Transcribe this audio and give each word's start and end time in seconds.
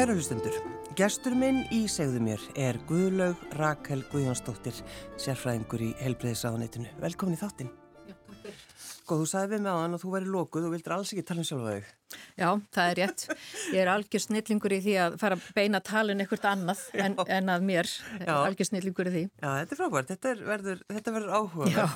Kæra 0.00 0.14
hlustundur, 0.16 0.54
gestur 0.96 1.34
minn 1.36 1.58
í 1.76 1.82
segðu 1.92 2.22
mér 2.24 2.44
er 2.56 2.78
Guðlaug 2.88 3.42
Rakel 3.58 4.00
Guðjónsdóttir, 4.08 4.78
sérfræðingur 5.20 5.82
í 5.84 5.88
helbreyðisáðanetinu. 5.98 6.88
Velkomin 7.02 7.36
í 7.36 7.40
þáttinn. 7.42 7.68
Já, 8.08 8.14
takk 8.14 8.38
fyrir. 8.46 8.62
Góð, 9.04 9.20
þú 9.20 9.28
sagði 9.28 9.50
við 9.52 9.62
með 9.66 9.76
hann 9.76 9.98
að 9.98 10.00
þú 10.06 10.14
væri 10.14 10.32
lókuð 10.32 10.70
og 10.70 10.72
vildur 10.72 10.94
alls 10.96 11.12
ekki 11.12 11.26
tala 11.28 11.44
um 11.44 11.48
sjálfa 11.50 11.74
þig. 11.74 11.92
Já, 12.40 12.48
það 12.78 12.86
er 12.86 12.98
rétt. 13.02 13.26
Ég 13.74 13.82
er 13.82 13.92
algjör 13.92 14.24
snillingur 14.24 14.76
í 14.78 14.80
því 14.86 14.96
að 15.04 15.20
fara 15.20 15.36
að 15.36 15.50
beina 15.60 15.82
talun 15.90 16.24
eitthvað 16.24 16.48
annað 16.54 16.86
en, 16.96 17.20
en 17.36 17.56
að 17.58 17.68
mér. 17.68 17.92
Já. 18.22 18.34
Algjör 18.38 18.70
snillingur 18.70 19.12
í 19.12 19.16
því. 19.18 19.26
Já, 19.36 19.50
þetta 19.50 19.76
er 19.76 19.82
frábært. 19.82 20.14
Þetta 20.14 20.32
er, 20.32 20.46
verður, 20.48 20.86
þetta 20.96 21.18
verður 21.18 21.36
áhuga. 21.36 21.90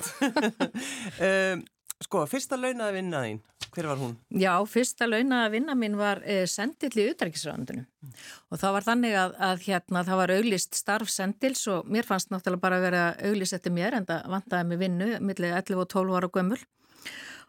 um, 1.31 1.65
sko, 2.03 2.25
fyrsta 2.29 2.59
launaði 2.59 2.99
vinnaðín. 2.99 3.43
Hver 3.75 3.89
var 3.89 3.99
hún? 3.99 4.13
Já, 4.31 4.53
fyrsta 4.69 5.07
launaða 5.07 5.51
vinna 5.51 5.75
mín 5.75 5.97
var 5.99 6.21
eh, 6.23 6.45
sendill 6.47 6.93
í 6.95 7.09
utrækisröndunum 7.11 7.83
mm. 7.83 8.13
og 8.51 8.61
það 8.61 8.75
var 8.77 8.87
þannig 8.87 9.17
að, 9.19 9.35
að 9.49 9.65
hérna 9.65 10.03
það 10.07 10.21
var 10.21 10.33
auglist 10.37 10.79
starf 10.79 11.11
sendils 11.11 11.65
og 11.71 11.89
mér 11.91 12.07
fannst 12.07 12.31
náttúrulega 12.31 12.63
bara 12.63 12.79
að 12.79 12.87
vera 12.87 13.03
auglist 13.27 13.57
eftir 13.57 13.75
mér 13.75 13.99
en 13.99 14.07
það 14.07 14.31
vantaði 14.31 14.69
mig 14.69 14.81
vinnu 14.85 15.09
millir 15.19 15.57
11 15.59 15.83
og 15.83 15.91
12 15.91 16.17
ára 16.19 16.31
gömul 16.37 16.59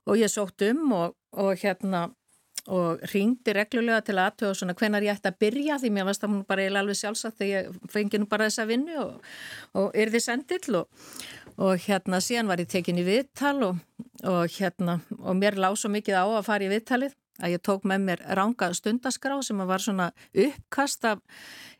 og 0.06 0.18
ég 0.18 0.32
sótt 0.32 0.66
um 0.66 0.94
og, 0.98 1.16
og 1.38 1.62
hérna 1.62 2.08
og 2.66 3.02
ringdi 3.12 3.54
reglulega 3.54 4.02
til 4.02 4.18
aðtöða 4.18 4.58
svona 4.58 4.74
hvenar 4.74 5.04
ég 5.06 5.14
ætti 5.14 5.30
að 5.30 5.38
byrja 5.44 5.78
því 5.78 5.90
mér 5.94 6.08
varst 6.08 6.24
það 6.24 6.40
bara 6.48 6.64
eiginlega 6.64 6.82
alveg 6.82 6.98
sjálfsagt 6.98 7.38
þegar 7.38 7.52
ég 7.52 7.92
fengi 7.92 8.18
nú 8.18 8.26
bara 8.30 8.48
þessa 8.48 8.66
vinnu 8.66 8.96
og, 9.04 9.28
og 9.78 9.94
yrði 9.94 10.22
sendill 10.24 10.80
og, 10.80 11.04
og 11.56 11.86
hérna 11.86 12.20
síðan 12.20 12.50
var 12.50 12.60
ég 12.60 12.70
tekin 12.70 13.00
í 13.00 13.06
viðtal 13.06 13.56
og, 13.64 13.78
og 14.24 14.58
hérna 14.58 15.00
og 15.18 15.38
mér 15.38 15.58
lág 15.60 15.78
svo 15.80 15.90
mikið 15.92 16.18
á 16.20 16.24
að 16.26 16.46
fara 16.48 16.66
í 16.66 16.72
viðtalið 16.72 17.16
að 17.42 17.52
ég 17.56 17.64
tók 17.64 17.84
með 17.88 18.04
mér 18.10 18.22
ranga 18.38 18.70
stundaskrá 18.76 19.36
sem 19.44 19.60
var 19.68 19.82
svona 19.84 20.10
uppkast 20.32 21.04
af 21.04 21.20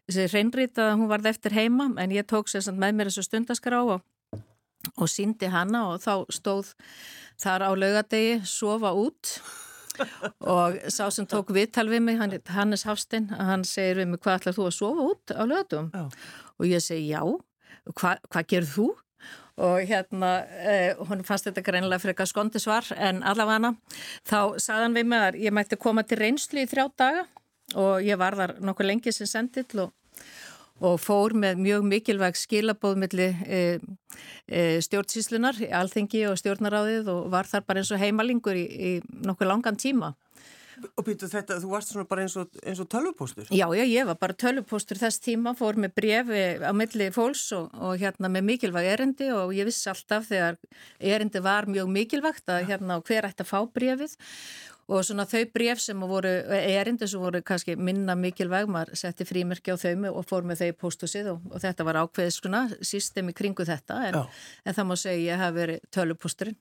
þessi 0.07 0.29
hreinrít 0.33 0.81
að 0.81 0.97
hún 0.99 1.11
varði 1.11 1.33
eftir 1.33 1.57
heima 1.57 1.89
en 2.01 2.13
ég 2.15 2.29
tók 2.29 2.51
sér 2.53 2.69
með 2.73 2.99
mér 2.99 3.11
þessu 3.11 3.27
stundaskrá 3.29 3.83
og 3.85 4.05
og 4.95 5.11
síndi 5.11 5.49
hanna 5.51 5.87
og 5.91 6.03
þá 6.05 6.27
stóð 6.33 6.73
þar 7.41 7.67
á 7.67 7.71
laugadegi 7.75 8.37
sofa 8.47 8.93
út 8.95 9.33
og 10.45 10.77
sá 10.93 11.09
sem 11.11 11.27
tók 11.29 11.51
viðtal 11.57 11.89
við 11.89 12.05
mig, 12.05 12.21
Hannes 12.53 12.85
Hafstein 12.87 13.31
hann 13.33 13.65
segir 13.65 14.03
við 14.03 14.13
mig 14.13 14.23
hvað 14.23 14.41
ætlar 14.41 14.57
þú 14.59 14.69
að 14.69 14.77
sofa 14.77 15.09
út 15.11 15.33
á 15.33 15.43
laugadum 15.43 15.91
og 15.97 16.69
ég 16.69 16.85
segi 16.85 17.11
já. 17.11 17.23
Hva, 17.97 18.17
hvað 18.29 18.49
gerð 18.51 18.73
þú? 18.75 18.87
Og 19.57 19.81
hérna, 19.89 20.33
eh, 20.61 20.95
hún 21.09 21.25
fannst 21.25 21.49
þetta 21.49 21.65
greinilega 21.65 22.03
fyrir 22.03 22.15
eitthvað 22.15 22.33
skondi 22.33 22.61
svar 22.61 22.91
en 22.97 23.23
allavega 23.23 23.57
hana, 23.57 23.75
þá 24.29 24.59
sagðan 24.61 24.97
við 24.99 25.07
mig 25.13 25.25
að 25.25 25.39
ég 25.47 25.57
mætti 25.57 25.81
koma 25.81 26.05
til 26.05 26.21
reynslu 26.21 26.61
í 26.61 26.69
þrjá 26.69 26.91
daga 26.97 27.27
og 27.75 28.05
ég 28.05 28.19
var 28.21 28.37
þar 28.37 28.59
nokkuð 28.61 28.91
lengi 28.91 29.13
sem 29.13 29.27
sendill 29.27 29.87
og 29.87 29.95
og 30.85 30.99
fór 31.01 31.33
með 31.37 31.61
mjög 31.65 31.87
mikilvæg 31.89 32.37
skilabóð 32.37 32.99
millir 33.01 33.37
e, 33.49 33.61
e, 34.45 34.81
stjórnsíslunar, 34.85 35.57
alþengi 35.73 36.27
og 36.29 36.37
stjórnaráðið 36.41 37.09
og 37.15 37.31
var 37.33 37.49
þar 37.49 37.65
bara 37.69 37.81
eins 37.81 37.93
og 37.95 38.03
heimalingur 38.03 38.59
í, 38.59 38.67
í 38.67 38.93
nokkuð 39.25 39.51
langan 39.53 39.81
tíma. 39.81 40.13
Og 40.97 41.07
býtu 41.07 41.29
þetta, 41.31 41.57
þú 41.63 41.71
varst 41.73 41.93
svona 41.93 42.07
bara 42.09 42.27
eins 42.27 42.37
og, 42.41 42.53
eins 42.67 42.81
og 42.83 42.89
tölvupóstur? 42.93 43.49
Já, 43.49 43.67
já, 43.77 43.85
ég 43.85 44.09
var 44.09 44.19
bara 44.21 44.37
tölvupóstur 44.37 45.01
þess 45.01 45.23
tíma, 45.25 45.55
fór 45.57 45.79
með 45.81 45.95
brefi 45.97 46.45
á 46.61 46.73
milli 46.77 47.09
fólks 47.15 47.49
og, 47.57 47.73
og 47.81 47.97
hérna 48.01 48.31
með 48.33 48.49
mikilvæg 48.51 48.91
erindi 48.93 49.31
og 49.35 49.55
ég 49.57 49.69
vissi 49.69 49.89
alltaf 49.93 50.29
þegar 50.29 50.61
erindi 51.01 51.43
var 51.45 51.71
mjög 51.71 51.93
mikilvægt 51.97 52.53
að 52.53 52.71
hérna 52.73 53.01
hver 53.01 53.31
ætti 53.31 53.47
að 53.47 53.53
fá 53.53 53.61
brefið 53.73 54.17
og 54.87 55.03
svona 55.07 55.27
þau 55.27 55.43
bref 55.55 55.81
sem 55.83 56.05
voru 56.09 56.33
erindu 56.57 57.09
sem 57.11 57.23
voru 57.23 57.43
kannski 57.47 57.75
minna 57.79 58.15
mikilvæg 58.19 58.69
maður 58.71 59.01
setti 59.01 59.27
frímerki 59.27 59.75
á 59.75 59.77
þau 59.81 60.13
og 60.13 60.23
fór 60.29 60.47
með 60.47 60.63
þau 60.63 60.69
í 60.69 60.77
póstusið 60.83 61.33
og, 61.33 61.49
og 61.51 61.65
þetta 61.65 61.89
var 61.89 62.01
ákveðið 62.05 62.37
svona 62.37 62.63
systemi 62.81 63.35
kringu 63.37 63.67
þetta 63.67 63.99
en, 64.11 64.23
en 64.65 64.79
það 64.79 64.89
má 64.91 64.97
segja 65.01 65.35
ég 65.35 65.43
hef 65.43 65.57
verið 65.57 65.91
tölupósturinn 65.97 66.61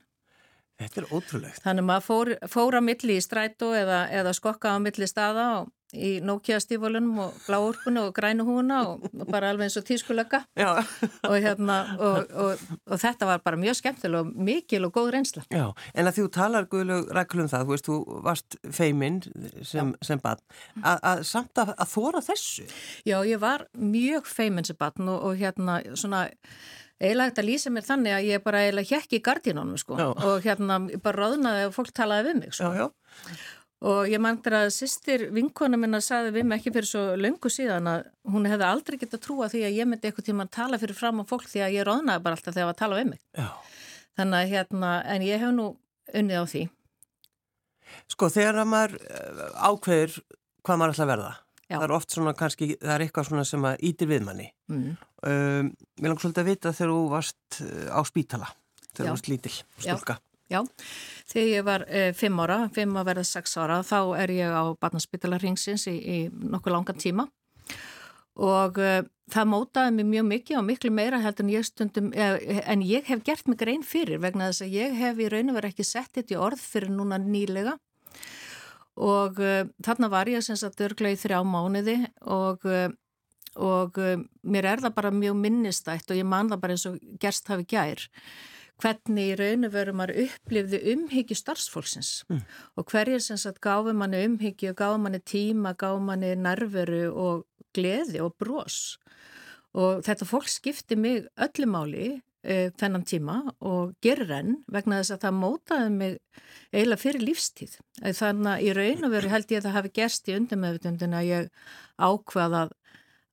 Þetta 0.81 1.01
er 1.01 1.07
ótrúlegt. 1.15 1.63
Þannig 1.63 1.87
maður 1.87 2.05
fór, 2.09 2.33
fór 2.51 2.75
á 2.75 2.81
milli 2.83 3.15
í 3.15 3.23
strætó 3.23 3.71
eða, 3.77 4.05
eða 4.11 4.35
skokka 4.35 4.75
á 4.75 4.77
milli 4.83 5.07
staða 5.07 5.47
og 5.61 5.71
í 5.95 6.19
Nokia 6.23 6.57
stífólunum 6.59 7.19
og 7.23 7.35
bláurpunni 7.45 8.01
og 8.03 8.13
grænuhúna 8.17 8.81
og 8.89 9.05
bara 9.31 9.51
alveg 9.53 9.69
eins 9.69 9.77
og 9.79 9.85
tískulega 9.87 10.41
og, 10.59 11.35
hérna, 11.39 11.77
og, 11.95 12.31
og, 12.33 12.63
og 12.89 13.01
þetta 13.01 13.29
var 13.29 13.43
bara 13.45 13.59
mjög 13.59 13.79
skemmtileg 13.79 14.25
og 14.25 14.45
mikil 14.49 14.87
og 14.89 14.95
góð 14.97 15.11
reynsla. 15.15 15.45
Já, 15.53 15.67
en 15.93 16.09
að 16.09 16.19
þú 16.19 16.27
talar 16.35 16.69
Guðlaug 16.71 17.11
ræklu 17.15 17.45
um 17.45 17.51
það, 17.51 17.65
þú 17.65 17.75
veist, 17.75 17.89
þú 17.89 18.21
varst 18.25 18.57
feiminn 18.75 19.21
sem, 19.63 19.93
sem 20.05 20.23
barn, 20.23 20.41
að 20.83 21.23
samt 21.29 21.63
að, 21.63 21.75
að 21.77 21.93
þóra 21.93 22.23
þessu? 22.25 22.67
Já, 23.07 23.19
ég 23.27 23.39
var 23.43 23.67
mjög 23.79 24.27
feiminn 24.31 24.67
sem 24.67 24.79
barn 24.79 25.13
og 25.15 25.37
hérna 25.39 25.79
svona 25.95 26.27
eiginlega 27.01 27.31
þetta 27.31 27.45
lýsið 27.49 27.75
mér 27.75 27.87
þannig 27.89 28.15
að 28.15 28.29
ég 28.29 28.45
bara 28.45 28.63
eiginlega 28.63 28.91
hjekki 28.93 29.19
í 29.19 29.25
gardínónum 29.25 29.79
sko 29.81 29.99
já. 29.99 30.07
og 30.13 30.45
hérna 30.45 30.79
bara 31.03 31.25
ráðnaði 31.25 31.67
að 31.67 31.75
fólk 31.75 31.93
talaði 31.95 32.29
við 32.29 32.41
mig 32.41 32.55
sko. 32.55 32.71
Já, 32.71 32.85
já 32.85 33.55
og 33.85 34.07
ég 34.09 34.21
mangtur 34.23 34.55
að 34.55 34.69
sýstir 34.73 35.27
vinkona 35.35 35.77
minna 35.77 35.99
saði 36.01 36.31
við 36.37 36.47
mig 36.47 36.61
ekki 36.61 36.71
fyrir 36.73 36.89
svo 36.89 37.03
löngu 37.19 37.51
síðan 37.51 37.89
að 37.91 38.05
hún 38.31 38.47
hefði 38.47 38.67
aldrei 38.69 38.97
gett 39.01 39.17
að 39.17 39.23
trúa 39.27 39.49
því 39.51 39.65
að 39.67 39.77
ég 39.77 39.89
myndi 39.89 40.09
eitthvað 40.09 40.29
tíma 40.29 40.45
að 40.47 40.53
tala 40.57 40.79
fyrir 40.81 40.97
fram 40.97 41.21
á 41.21 41.23
fólk 41.27 41.49
því 41.51 41.65
að 41.65 41.75
ég 41.75 41.87
róðnaði 41.87 42.23
bara 42.25 42.39
alltaf 42.39 42.55
þegar 42.55 42.71
að 42.71 42.79
tala 42.81 42.99
við 43.01 43.09
mig 43.11 43.21
Já. 43.35 43.49
þannig 44.17 44.39
að 44.39 44.53
hérna, 44.55 44.91
en 45.11 45.27
ég 45.27 45.43
hef 45.43 45.53
nú 45.53 45.67
unnið 46.13 46.41
á 46.41 46.45
því 46.53 46.63
Sko 48.11 48.29
þegar 48.31 48.61
að 48.63 48.71
maður 48.71 48.95
eh, 49.05 49.43
ákveður 49.69 50.17
hvað 50.65 50.79
maður 50.79 50.95
ætla 50.95 51.05
að 51.05 51.11
verða 51.13 51.33
Já. 51.65 51.79
það 51.79 51.87
er 51.87 51.95
oft 51.95 52.13
svona 52.13 52.35
kannski, 52.37 52.75
það 52.77 52.93
er 52.93 53.03
eitthvað 53.05 53.27
svona 53.29 53.47
sem 53.49 53.65
að 53.65 53.87
ítir 53.89 54.11
við 54.11 54.27
manni. 54.27 54.51
Mm. 54.69 54.91
um, 55.31 55.71
Mér 56.01 56.11
langt 56.11 56.21
svolítið 56.21 56.43
að 56.43 56.51
vita 56.51 56.73
þegar 56.77 56.93
þú 56.93 57.01
varst 57.09 57.59
eh, 57.65 57.87
á 57.89 58.01
spítala 58.05 58.51
þegar 58.95 59.09
þú 59.09 59.15
varst 59.15 59.31
lítil, 59.31 59.53
stúlka. 59.79 60.19
Já, 60.45 60.59
þegar 61.31 61.47
ég 61.49 61.65
var 61.65 61.83
e, 61.89 62.03
fimm 62.13 62.37
ára, 62.43 62.59
fimm 62.73 62.99
að 62.99 63.09
verða 63.09 63.25
sex 63.25 63.57
ára, 63.57 63.79
þá 63.85 63.99
er 64.21 64.33
ég 64.35 64.53
á 64.53 64.63
Barnaspítalarringsins 64.77 65.87
í, 65.89 65.95
í 65.97 66.17
nokkuð 66.29 66.75
langan 66.75 67.01
tíma. 67.01 67.25
Og 68.45 68.77
e, 68.77 68.91
það 69.33 69.49
mótaði 69.49 69.95
mig 69.95 70.09
mjög 70.11 70.27
mikið 70.29 70.59
og 70.59 70.67
miklu 70.67 70.91
meira 70.93 71.21
heldur 71.23 71.47
en 71.47 71.53
ég 71.55 71.65
stundum, 71.65 72.11
e, 72.13 72.61
en 72.61 72.85
ég 72.85 73.09
hef 73.09 73.23
gert 73.25 73.49
mig 73.49 73.57
grein 73.57 73.81
fyrir 73.81 74.21
vegna 74.21 74.51
þess 74.51 74.67
að 74.67 74.77
ég 74.77 74.95
hef 74.99 75.23
í 75.23 75.31
raun 75.33 75.49
og 75.49 75.57
verið 75.57 75.73
ekki 75.73 75.87
sett 75.87 76.13
þetta 76.13 76.37
í 76.37 76.41
orð 76.47 76.61
fyrir 76.61 76.93
núna 76.93 77.17
nýlega 77.21 77.79
og 78.95 79.39
þarna 79.83 80.09
var 80.11 80.29
ég 80.31 80.43
sem 80.45 80.55
sagt 80.59 80.81
örglega 80.81 81.17
í 81.17 81.19
þrjá 81.19 81.41
mánuði 81.43 81.97
og 82.21 82.63
og 83.55 83.95
mér 84.43 84.65
er 84.67 84.81
það 84.83 84.95
bara 84.97 85.09
mjög 85.15 85.35
minnistætt 85.39 86.09
og 86.11 86.17
ég 86.19 86.27
man 86.27 86.49
það 86.51 86.61
bara 86.63 86.75
eins 86.75 86.85
og 86.89 86.97
gerst 87.19 87.47
hafi 87.47 87.63
gær 87.71 88.01
hvernig 88.81 89.31
í 89.31 89.35
raun 89.39 89.67
og 89.67 89.73
veru 89.75 89.93
maður 89.95 90.25
upplifði 90.25 90.81
umhyggju 90.93 91.37
starfsfólksins 91.39 92.11
mm. 92.27 92.41
og 92.75 92.91
hverjir 92.91 93.23
sem 93.23 93.39
sagt 93.39 93.61
gáfi 93.63 93.95
manni 93.95 94.25
umhyggju, 94.27 94.75
gáfi 94.75 95.01
manni 95.01 95.21
tíma, 95.23 95.75
gáfi 95.79 96.03
manni 96.03 96.33
nærveru 96.35 97.05
og 97.11 97.45
gleði 97.75 98.21
og 98.23 98.35
brós 98.41 98.97
og 99.75 100.03
þetta 100.07 100.27
fólk 100.27 100.51
skipti 100.51 100.97
mig 100.99 101.25
öllu 101.35 101.69
máli 101.71 102.07
e, 102.09 102.19
þennan 102.79 103.05
tíma 103.09 103.39
og 103.65 103.95
gerir 104.05 104.29
enn 104.35 104.57
vegna 104.71 104.99
þess 105.01 105.15
að 105.15 105.23
það 105.25 105.37
mótaði 105.39 105.91
mig 105.95 106.17
eiginlega 106.69 107.01
fyrir 107.01 107.25
lífstíð. 107.25 107.75
Þannig 108.05 108.51
að 108.51 108.65
í 108.65 108.73
raun 108.77 109.07
og 109.07 109.13
veru 109.15 109.31
held 109.31 109.53
ég 109.53 109.61
að 109.61 109.67
það 109.67 109.77
hafi 109.79 109.93
gerst 109.99 110.29
í 110.29 110.35
undirmeðvutundin 110.37 111.17
að 111.17 111.29
ég 111.29 111.49
ákvaða 111.97 112.67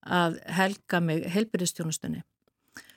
að 0.03 0.39
helga 0.51 1.01
mig 1.05 1.27
helbyrðistjónustunni 1.31 2.23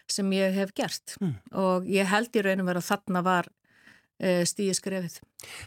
sem 0.09 0.31
ég 0.37 0.53
hef 0.53 0.73
gert 0.77 1.15
mm. 1.19 1.35
og 1.57 1.87
ég 1.89 2.09
held 2.09 2.35
í 2.37 2.43
raunum 2.45 2.67
verið 2.69 2.83
að 2.83 2.89
þarna 2.91 3.21
var 3.25 3.49
uh, 3.49 4.43
stíði 4.45 4.75
skrefið. 4.77 5.17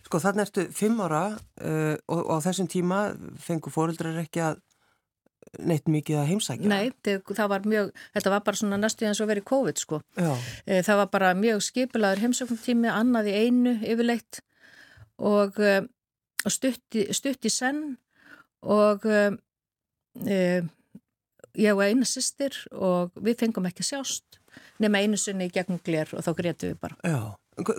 Sko 0.07 0.21
þarna 0.23 0.47
ertu 0.47 0.67
fimm 0.75 1.01
ára 1.03 1.25
uh, 1.35 1.97
og, 2.07 2.21
og 2.23 2.39
á 2.39 2.45
þessum 2.47 2.71
tíma 2.71 3.03
fengur 3.43 3.75
fóreldrar 3.75 4.21
ekki 4.23 4.45
að 4.47 4.63
neitt 5.59 5.89
mikið 5.91 6.21
að 6.21 6.31
heimsækja? 6.33 6.71
Nei, 6.71 6.91
það 7.25 7.53
var 7.53 7.69
mjög, 7.69 7.93
þetta 8.17 8.33
var 8.35 8.43
bara 8.47 8.61
svona 8.61 8.81
næstu 8.81 9.09
eins 9.09 9.21
og 9.25 9.31
verið 9.31 9.47
COVID 9.49 9.83
sko. 9.83 10.01
Já. 10.19 10.33
Eh, 10.67 10.83
það 10.87 11.01
var 11.03 11.13
bara 11.15 11.35
mjög 11.39 11.63
skipilaður 11.67 12.25
heimsækjumtími, 12.27 12.91
annað 12.93 13.31
í 13.33 13.37
einu 13.47 13.77
yfirleitt 13.81 14.43
og, 15.19 15.59
og 15.59 16.53
stutt, 16.53 16.99
stutt 17.17 17.49
í 17.49 17.53
senn 17.53 17.97
og 18.63 19.07
e, 19.09 20.39
ég 21.59 21.75
og 21.75 21.83
eina 21.83 22.07
sýstir 22.07 22.55
og 22.75 23.15
við 23.19 23.43
fengum 23.43 23.67
ekki 23.71 23.87
sjást 23.87 24.39
nema 24.83 25.03
einu 25.03 25.19
sunni 25.19 25.51
gegnum 25.53 25.81
glér 25.85 26.11
og 26.15 26.25
þá 26.27 26.33
greiðum 26.39 26.73
við 26.73 26.81
bara. 26.83 26.99
Já, 27.03 27.21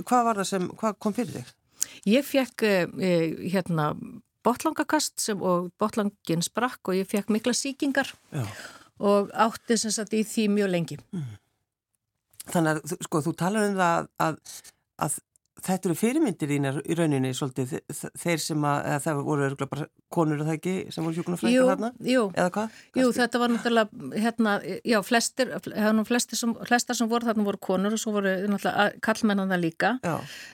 hvað 0.07 0.25
var 0.27 0.41
það 0.41 0.49
sem, 0.51 0.67
hvað 0.79 0.97
kom 1.03 1.15
fyrir 1.15 1.37
þig? 1.39 1.53
Ég 2.09 2.27
fekk 2.27 2.65
eh, 2.67 3.45
hérna 3.51 3.91
botlangakast 4.45 5.19
sem, 5.21 5.41
og 5.41 5.69
botlangin 5.81 6.43
sprakk 6.45 6.91
og 6.91 6.99
ég 6.99 7.09
fekk 7.09 7.31
mikla 7.33 7.53
síkingar 7.57 8.11
Já. 8.31 8.45
og 8.99 9.31
átti 9.33 9.77
sem 9.79 9.93
sagt 9.93 10.15
í 10.17 10.23
því 10.27 10.47
mjög 10.55 10.71
lengi. 10.73 10.99
Mm. 11.15 11.33
Þannig 12.49 12.79
að 12.79 12.95
sko 13.05 13.23
þú 13.25 13.35
talar 13.37 13.69
um 13.69 13.77
það 13.77 14.07
að, 14.25 14.39
að 15.05 15.17
þetta 15.65 15.89
eru 15.89 15.95
fyrirmyndir 15.97 16.51
þínar 16.53 16.79
í 16.85 16.95
rauninni 16.97 17.31
svolítið 17.35 17.75
þeir 18.17 18.41
sem 18.43 18.65
að, 18.67 18.87
það 19.05 19.21
voru 19.27 19.45
örgulega 19.47 19.71
bara 19.73 19.87
konur 20.13 20.41
og 20.43 20.49
það 20.49 20.57
ekki 20.57 20.73
sem 20.93 21.05
voru 21.05 21.19
hjókunarfræðingar 21.19 21.69
þarna? 21.71 21.91
Jú, 22.11 22.23
eða 22.33 22.53
hvað? 22.55 22.79
Jú, 22.99 23.11
þetta 23.17 23.41
var 23.41 23.53
náttúrulega, 23.53 24.09
hérna, 24.25 24.55
já, 24.93 24.97
flestir, 25.05 25.53
flestir 26.09 26.41
sem, 26.41 26.55
flestar 26.69 26.99
sem 26.99 27.11
voru 27.11 27.29
þarna 27.29 27.47
voru 27.47 27.61
konur 27.69 27.97
og 27.97 28.01
svo 28.01 28.15
voru 28.17 28.33
náttúrulega 28.49 28.89
kallmennana 29.05 29.59
líka 29.59 29.95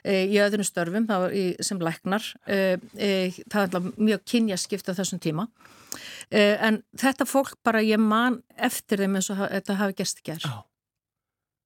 e, 0.03 0.25
í 0.25 0.39
öðrum 0.43 0.67
störfum, 0.67 1.07
var 1.09 1.33
í, 1.35 1.47
sem 1.65 1.81
læknar, 1.81 2.27
e, 2.47 2.61
e, 2.97 3.11
það 3.51 3.77
var 3.77 3.89
mjög 3.95 4.25
kynjaskipt 4.33 4.91
á 4.91 4.97
þessum 4.97 5.21
tíma. 5.23 5.49
E, 6.29 6.55
en 6.59 6.81
þetta 6.99 7.27
fólk 7.29 7.59
bara, 7.65 7.83
ég 7.85 8.01
man 8.01 8.41
eftir 8.55 9.03
þeim 9.03 9.19
eins 9.19 9.31
og 9.33 9.43
þetta 9.43 9.81
hafi 9.81 10.01
gæst 10.01 10.25
gerð. 10.25 10.49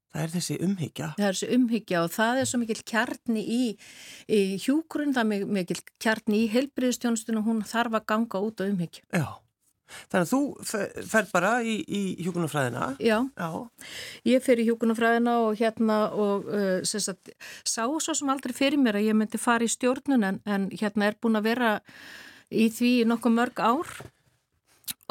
Það 0.10 0.24
er 0.24 0.32
þessi 0.34 0.56
umhyggja. 0.66 1.08
Það 1.18 1.28
er 1.28 1.36
þessi 1.36 1.50
umhyggja 1.56 2.00
og 2.02 2.14
það 2.16 2.40
er 2.42 2.48
svo 2.50 2.60
mikil 2.64 2.80
kjarni 2.92 3.44
í, 3.44 3.66
í 4.26 4.40
hjúkurinn, 4.64 5.14
það 5.14 5.34
er 5.36 5.52
mikil 5.60 5.78
kjarni 6.02 6.40
í 6.42 6.48
helbriðstjónustunum, 6.50 7.46
hún 7.46 7.60
þarf 7.68 8.00
að 8.00 8.08
ganga 8.10 8.42
út 8.48 8.64
á 8.64 8.66
umhyggju. 8.66 9.04
Já, 9.14 9.28
þannig 10.10 10.24
að 10.24 10.32
þú 10.32 10.40
fer 11.12 11.28
bara 11.30 11.52
í, 11.62 11.76
í 11.86 12.02
hjúkunarfræðina. 12.26 12.88
Já. 13.06 13.20
Já, 13.38 13.50
ég 14.32 14.46
fer 14.46 14.64
í 14.64 14.66
hjúkunarfræðina 14.72 15.36
og 15.44 15.62
hérna 15.62 16.00
og 16.10 16.50
uh, 16.50 16.80
sagt, 16.90 17.30
sá 17.62 17.84
svo 17.86 18.16
sem 18.18 18.32
aldrei 18.34 18.56
fyrir 18.58 18.82
mér 18.82 18.98
að 18.98 19.12
ég 19.12 19.20
myndi 19.20 19.42
fara 19.42 19.68
í 19.68 19.70
stjórnun 19.70 20.26
en, 20.26 20.40
en 20.50 20.66
hérna 20.74 21.12
er 21.12 21.20
búin 21.22 21.38
að 21.38 21.52
vera 21.52 21.76
í 22.50 22.66
því 22.74 22.96
nokkuð 23.12 23.38
mörg 23.38 23.62
ár 23.62 23.94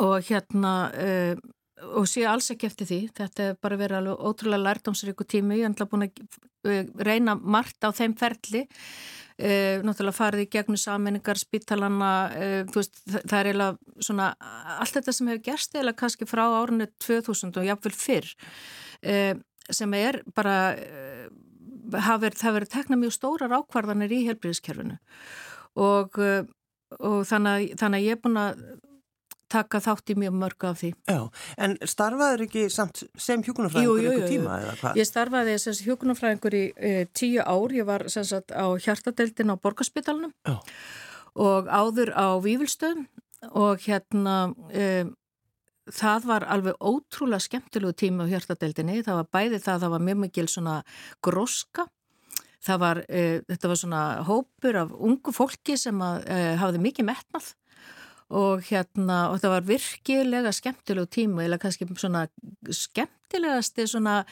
og 0.02 0.26
hérna... 0.26 0.74
Uh, 0.90 1.54
og 1.86 2.08
sé 2.10 2.24
alls 2.28 2.50
ekki 2.52 2.68
eftir 2.68 2.88
því. 2.88 3.00
Þetta 3.16 3.44
er 3.44 3.58
bara 3.62 3.78
verið 3.80 4.00
alveg 4.00 4.26
ótrúlega 4.28 4.64
lærdomsríku 4.66 5.26
tími. 5.28 5.60
Ég 5.60 5.68
er 5.68 5.72
náttúrulega 5.72 5.92
búin 5.94 6.06
að 6.08 6.72
eh, 6.72 6.92
reyna 7.06 7.36
margt 7.38 7.84
á 7.86 7.90
þeim 7.94 8.16
ferli. 8.18 8.64
E, 9.38 9.78
náttúrulega 9.86 10.16
farið 10.16 10.40
í 10.42 10.48
gegnum 10.50 10.78
saminningar 10.82 11.38
spítalanna 11.38 12.08
e, 12.34 12.46
veist, 12.74 12.96
það 13.06 13.50
er 13.52 13.60
svona 14.02 14.32
allt 14.80 14.96
þetta 14.96 15.12
sem 15.14 15.28
hefur 15.30 15.44
gerst 15.46 15.76
eiginlega 15.76 16.00
kannski 16.00 16.26
frá 16.26 16.42
árunni 16.42 16.88
2000 17.04 17.60
og 17.60 17.68
jáfnvel 17.68 17.94
fyrr 17.94 18.32
e, 19.06 19.36
sem 19.70 19.94
er 19.94 20.18
bara 20.34 20.56
það 21.94 22.26
verið 22.26 22.72
tekna 22.72 22.98
mjög 22.98 23.14
stórar 23.14 23.54
ákvarðanir 23.60 24.16
í 24.16 24.24
helbriðiskerfinu 24.26 24.98
og, 25.86 26.18
og 26.98 27.22
þannig, 27.30 27.76
þannig 27.78 28.00
að 28.00 28.08
ég 28.08 28.18
er 28.18 28.22
búin 28.24 28.42
að 28.42 28.66
taka 29.50 29.80
þátt 29.82 30.12
í 30.12 30.16
mjög 30.18 30.36
mörg 30.42 30.66
af 30.68 30.80
því. 30.82 30.90
Já, 31.08 31.20
en 31.64 31.76
starfaður 31.88 32.44
ekki 32.46 32.64
samt 32.72 33.02
sem 33.18 33.42
hjókunarfræðingur 33.46 34.04
jú, 34.04 34.30
tíma 34.30 34.58
eða 34.62 34.74
hvað? 34.80 35.00
Ég 35.00 35.08
starfaði 35.08 35.58
sem 35.62 35.78
hjókunarfræðingur 35.88 36.56
í 36.58 36.64
e, 36.76 36.94
tíu 37.16 37.44
ár, 37.44 37.74
ég 37.76 37.88
var 37.88 38.06
sem 38.12 38.26
sagt 38.28 38.52
á 38.52 38.66
hjartadeildin 38.76 39.54
á 39.54 39.56
Borgarspítalunum 39.60 40.34
og 41.38 41.70
áður 41.70 42.12
á 42.12 42.36
Vívilstöðum 42.44 43.06
og 43.54 43.84
hérna 43.84 44.38
e, 44.72 45.06
það 45.94 46.26
var 46.28 46.48
alveg 46.50 46.80
ótrúlega 46.80 47.46
skemmtilegu 47.46 47.94
tíma 47.96 48.26
á 48.28 48.30
hjartadeildinni, 48.32 49.04
það 49.06 49.22
var 49.22 49.30
bæði 49.38 49.62
það, 49.62 49.86
það 49.86 49.94
var 49.94 50.10
mjög 50.10 50.26
mikil 50.26 50.50
svona 50.50 50.82
groska 51.24 51.88
Það 52.58 52.78
var, 52.82 52.98
e, 53.06 53.20
þetta 53.46 53.68
var 53.70 53.78
svona 53.78 53.98
hópur 54.26 54.76
af 54.80 54.88
ungu 54.92 55.32
fólki 55.32 55.76
sem 55.78 56.00
að, 56.02 56.24
hafði 56.58 56.80
mikið 56.82 57.06
metnað 57.06 57.52
og 58.28 58.64
hérna 58.68 59.28
og 59.32 59.40
það 59.42 59.54
var 59.54 59.68
virkilega 59.68 60.52
skemmtilegu 60.52 61.08
tíma 61.08 61.46
eða 61.46 61.60
kannski 61.62 61.88
svona 61.94 62.26
skemmtilegasti 62.68 63.86
svona 63.88 64.22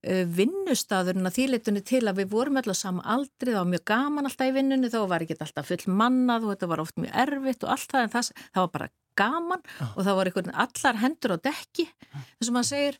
vinnustadur 0.00 1.18
en 1.18 1.28
að 1.28 1.36
þýleitunni 1.36 1.82
til 1.84 2.06
að 2.08 2.22
við 2.22 2.30
vorum 2.32 2.56
alltaf 2.56 2.78
saman 2.78 3.04
aldrei, 3.04 3.52
það 3.52 3.58
var 3.58 3.72
mjög 3.74 3.82
gaman 3.90 4.28
alltaf 4.30 4.48
í 4.48 4.54
vinnunni 4.56 4.88
þá 4.92 5.00
var 5.10 5.24
ekki 5.24 5.36
alltaf 5.36 5.68
full 5.68 5.96
mannað 6.00 6.46
og 6.46 6.54
þetta 6.54 6.70
var 6.70 6.82
oft 6.86 6.96
mjög 6.96 7.18
erfitt 7.24 7.66
og 7.66 7.74
allt 7.74 7.92
það 7.92 8.06
en 8.06 8.14
það, 8.14 8.30
það 8.54 8.64
var 8.64 8.72
bara 8.78 8.88
gaman 9.20 9.66
oh. 9.66 9.90
og 9.90 10.06
það 10.06 10.16
var 10.16 10.30
einhvern 10.30 10.56
allar 10.64 11.02
hendur 11.02 11.36
á 11.36 11.38
dekki 11.50 11.86
þess 11.90 12.48
að 12.48 12.56
maður 12.56 12.70
segir 12.70 12.98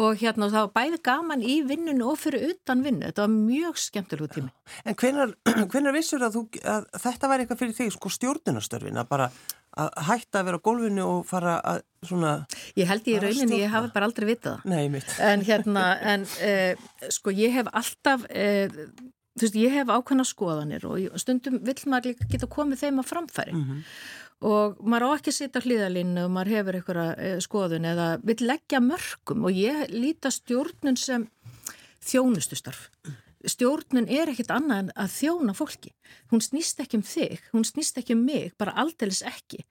og 0.00 0.20
hérna 0.20 0.46
og 0.46 0.54
það 0.54 0.66
var 0.66 0.74
bæði 0.78 0.98
gaman 1.10 1.44
í 1.44 1.60
vinnunni 1.66 2.04
og 2.06 2.18
fyrir 2.22 2.52
utan 2.52 2.84
vinnu, 2.86 3.08
þetta 3.08 3.24
var 3.24 3.32
mjög 3.34 3.80
skemmtilegu 3.82 4.28
tími. 4.36 4.52
En 4.86 4.96
hvenar, 4.96 5.32
hvenar 5.72 5.96
vissur 5.96 6.22
að, 6.22 6.36
þú, 6.36 6.44
að 6.62 6.86
þetta 7.02 7.30
var 7.30 7.42
eitthvað 7.42 7.62
fyrir 7.64 7.78
þig 7.80 7.96
sko 7.96 8.12
stjórnunastörfin 8.14 9.02
að 9.02 9.08
bara 9.10 9.26
að 9.78 9.90
hætta 10.08 10.40
að 10.40 10.48
vera 10.48 10.58
á 10.58 10.66
gólfinu 10.66 11.06
og 11.06 11.20
fara 11.28 11.54
að 11.62 11.82
svona... 12.06 12.32
Ég 12.78 12.88
held 12.90 13.08
ég 13.08 13.18
í 13.18 13.22
rauninni, 13.22 13.60
ég 13.62 13.72
hafi 13.72 13.92
bara 13.94 14.08
aldrei 14.08 14.26
vitað 14.32 14.58
það. 14.58 14.72
Nei, 14.72 14.88
mitt. 14.92 15.12
En 15.22 15.44
hérna, 15.46 15.84
en 16.12 16.26
eh, 16.44 16.88
sko 17.12 17.34
ég 17.34 17.54
hef 17.54 17.70
alltaf, 17.70 18.24
eh, 18.30 18.72
þú 19.36 19.46
veist, 19.46 19.60
ég 19.60 19.76
hef 19.78 19.92
ákveðna 19.92 20.26
skoðanir 20.28 20.88
og 20.88 21.20
stundum 21.22 21.60
vill 21.66 21.78
maður 21.86 22.10
líka 22.10 22.28
geta 22.32 22.50
komið 22.50 22.84
þeim 22.84 23.02
að 23.02 23.10
framfæri 23.12 23.54
mm 23.54 23.62
-hmm. 23.68 23.80
og 24.50 24.80
maður 24.82 25.06
á 25.06 25.10
ekki 25.16 25.30
að 25.30 25.38
sitja 25.38 25.64
hlýðalínu 25.64 26.24
og 26.24 26.34
maður 26.34 26.52
hefur 26.56 26.78
einhverja 26.80 27.08
eh, 27.16 27.38
skoðun 27.40 27.90
eða 27.92 28.08
vill 28.24 28.40
leggja 28.40 28.80
mörgum 28.80 29.44
og 29.44 29.52
ég 29.52 29.88
líta 29.88 30.30
stjórnun 30.30 30.96
sem 30.96 31.28
þjónustustarf 32.00 32.90
stjórnun 33.48 34.08
er 34.10 34.30
ekkit 34.30 34.50
annað 34.52 34.84
en 34.84 34.90
að 35.00 35.12
þjóna 35.14 35.54
fólki. 35.56 35.92
Hún 36.32 36.42
snýst 36.44 36.80
ekki 36.82 36.98
um 36.98 37.04
þig, 37.06 37.40
hún 37.54 37.64
snýst 37.66 37.98
ekki 38.00 38.16
um 38.16 38.24
mig, 38.26 38.52
bara 38.60 38.74
aldeilis 38.82 39.22
ekki. 39.26 39.62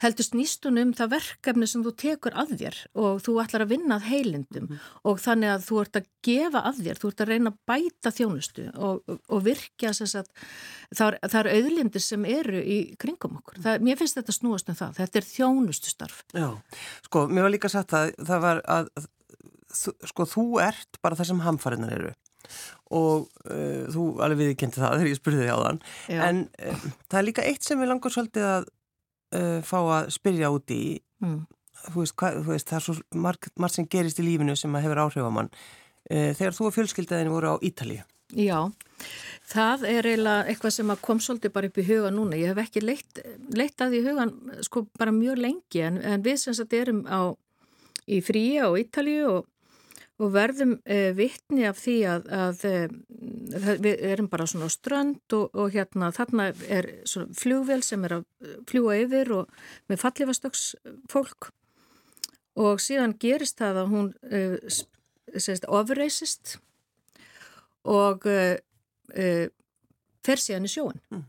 Heldur 0.00 0.24
snýst 0.24 0.64
hún 0.68 0.80
um 0.80 0.92
það 0.96 1.12
verkefni 1.16 1.68
sem 1.68 1.82
þú 1.84 1.92
tekur 2.00 2.36
að 2.38 2.54
þér 2.60 2.78
og 3.02 3.20
þú 3.24 3.34
ætlar 3.42 3.64
að 3.66 3.72
vinna 3.74 3.98
að 3.98 4.06
heilindum 4.08 4.68
mm. 4.68 4.86
og 5.10 5.20
þannig 5.20 5.52
að 5.54 5.66
þú 5.66 5.80
ert 5.82 6.00
að 6.00 6.08
gefa 6.24 6.62
að 6.70 6.80
þér, 6.86 7.00
þú 7.00 7.10
ert 7.10 7.24
að 7.24 7.32
reyna 7.32 7.52
að 7.52 7.58
bæta 7.70 8.14
þjónustu 8.16 8.66
og, 8.76 9.14
og 9.18 9.44
virkja 9.44 9.92
að 9.92 10.32
það 10.96 11.38
er 11.42 11.52
auðlindir 11.56 12.04
sem 12.04 12.26
eru 12.28 12.62
í 12.62 12.80
kringum 13.00 13.38
okkur. 13.42 13.60
Það, 13.64 13.86
mér 13.88 14.00
finnst 14.00 14.20
þetta 14.20 14.36
snúast 14.36 14.72
um 14.72 14.80
það, 14.80 14.96
þetta 15.02 15.20
er 15.20 15.30
þjónustustarf. 15.34 16.24
Já, 16.32 16.48
sko, 17.08 17.26
mér 17.28 17.48
var 17.48 17.56
líka 17.56 17.72
sagt 17.72 17.96
að 17.96 18.14
það 18.24 18.44
var 18.46 18.64
að, 18.78 18.90
sko, 19.74 20.28
þú 20.28 20.48
ert 20.64 21.00
bara 21.04 21.18
það 21.18 21.32
sem 21.32 21.44
hamfariðnar 21.44 21.96
eru 21.98 22.16
og 22.90 23.28
uh, 23.46 23.86
þú 23.92 24.04
alveg 24.24 24.50
viðkynnti 24.50 24.82
það 24.82 24.96
þegar 24.96 25.10
ég 25.10 25.20
spurði 25.20 25.44
þig 25.44 25.54
á 25.54 25.58
þann 25.60 25.80
en 26.26 26.42
uh, 26.48 26.84
það 27.06 27.18
er 27.20 27.26
líka 27.28 27.46
eitt 27.46 27.66
sem 27.66 27.80
við 27.80 27.92
langar 27.92 28.14
svolítið 28.14 28.46
að 28.50 28.68
uh, 29.38 29.58
fá 29.66 29.78
að 29.80 30.12
spyrja 30.16 30.52
út 30.54 30.74
í. 30.74 30.84
Mm. 31.20 31.42
þú, 31.84 31.96
veist, 31.98 32.16
hvað, 32.16 32.38
þú 32.40 32.54
veist 32.54 32.70
það 32.70 32.78
er 32.78 32.86
svo 32.86 33.20
margt, 33.26 33.52
margt 33.60 33.76
sem 33.76 33.90
gerist 33.92 34.22
í 34.22 34.24
lífinu 34.24 34.56
sem 34.56 34.74
að 34.74 34.86
hefur 34.86 35.02
áhrif 35.04 35.28
á 35.28 35.32
mann. 35.36 35.50
Þegar 36.10 36.54
þú 36.56 36.64
og 36.66 36.72
fjölskyldaðin 36.74 37.30
voru 37.30 37.52
á 37.52 37.56
Ítalíu. 37.62 38.00
Já, 38.34 38.70
það 39.50 39.84
er 39.90 40.08
eiginlega 40.08 40.48
eitthvað 40.48 40.74
sem 40.74 40.92
kom 41.02 41.20
svolítið 41.22 41.52
bara 41.54 41.70
upp 41.70 41.78
í 41.82 41.84
huga 41.86 42.10
núna. 42.14 42.38
Ég 42.38 42.52
hef 42.52 42.60
ekki 42.62 42.82
leitt, 42.82 43.20
leitt 43.52 43.82
að 43.82 43.94
því 43.94 44.02
hugan 44.06 44.32
sko 44.66 44.84
bara 44.98 45.14
mjög 45.14 45.40
lengi. 45.44 45.82
En, 45.86 45.98
en 46.00 46.24
við 46.24 46.40
sem 46.44 46.56
sagt 46.56 46.76
erum 46.78 47.02
á 47.10 47.34
í 48.10 48.20
fríi 48.24 48.60
á 48.62 48.68
Ítalíu 48.78 49.26
og 49.30 49.48
og 50.20 50.34
verðum 50.34 50.76
eh, 50.84 51.10
vittni 51.16 51.64
af 51.68 51.80
því 51.80 51.96
að, 52.12 52.28
að 52.36 52.64
eh, 52.68 52.92
við 53.80 54.04
erum 54.12 54.28
bara 54.32 54.46
svona 54.50 54.68
á 54.68 54.76
strönd 54.76 55.36
og, 55.36 55.48
og 55.56 55.72
hérna 55.74 56.12
þarna 56.12 56.50
er 56.68 56.90
svona 57.08 57.32
fljóvel 57.40 57.80
sem 57.86 58.04
er 58.04 58.18
að 58.20 58.28
fljúa 58.68 58.98
yfir 59.00 59.32
og 59.38 59.62
með 59.88 60.02
fallifastöks 60.04 60.64
fólk 61.10 61.50
og 62.60 62.82
síðan 62.82 63.16
gerist 63.20 63.60
það 63.62 63.84
að 63.84 63.92
hún 63.94 64.10
eh, 64.28 64.56
sést, 65.38 65.66
ofreisist 65.68 66.58
og 67.88 68.26
eh, 68.28 68.58
eh, 69.14 69.48
fer 70.24 70.40
síðan 70.40 70.68
í 70.68 70.72
sjóin 70.72 71.00
mm. 71.12 71.22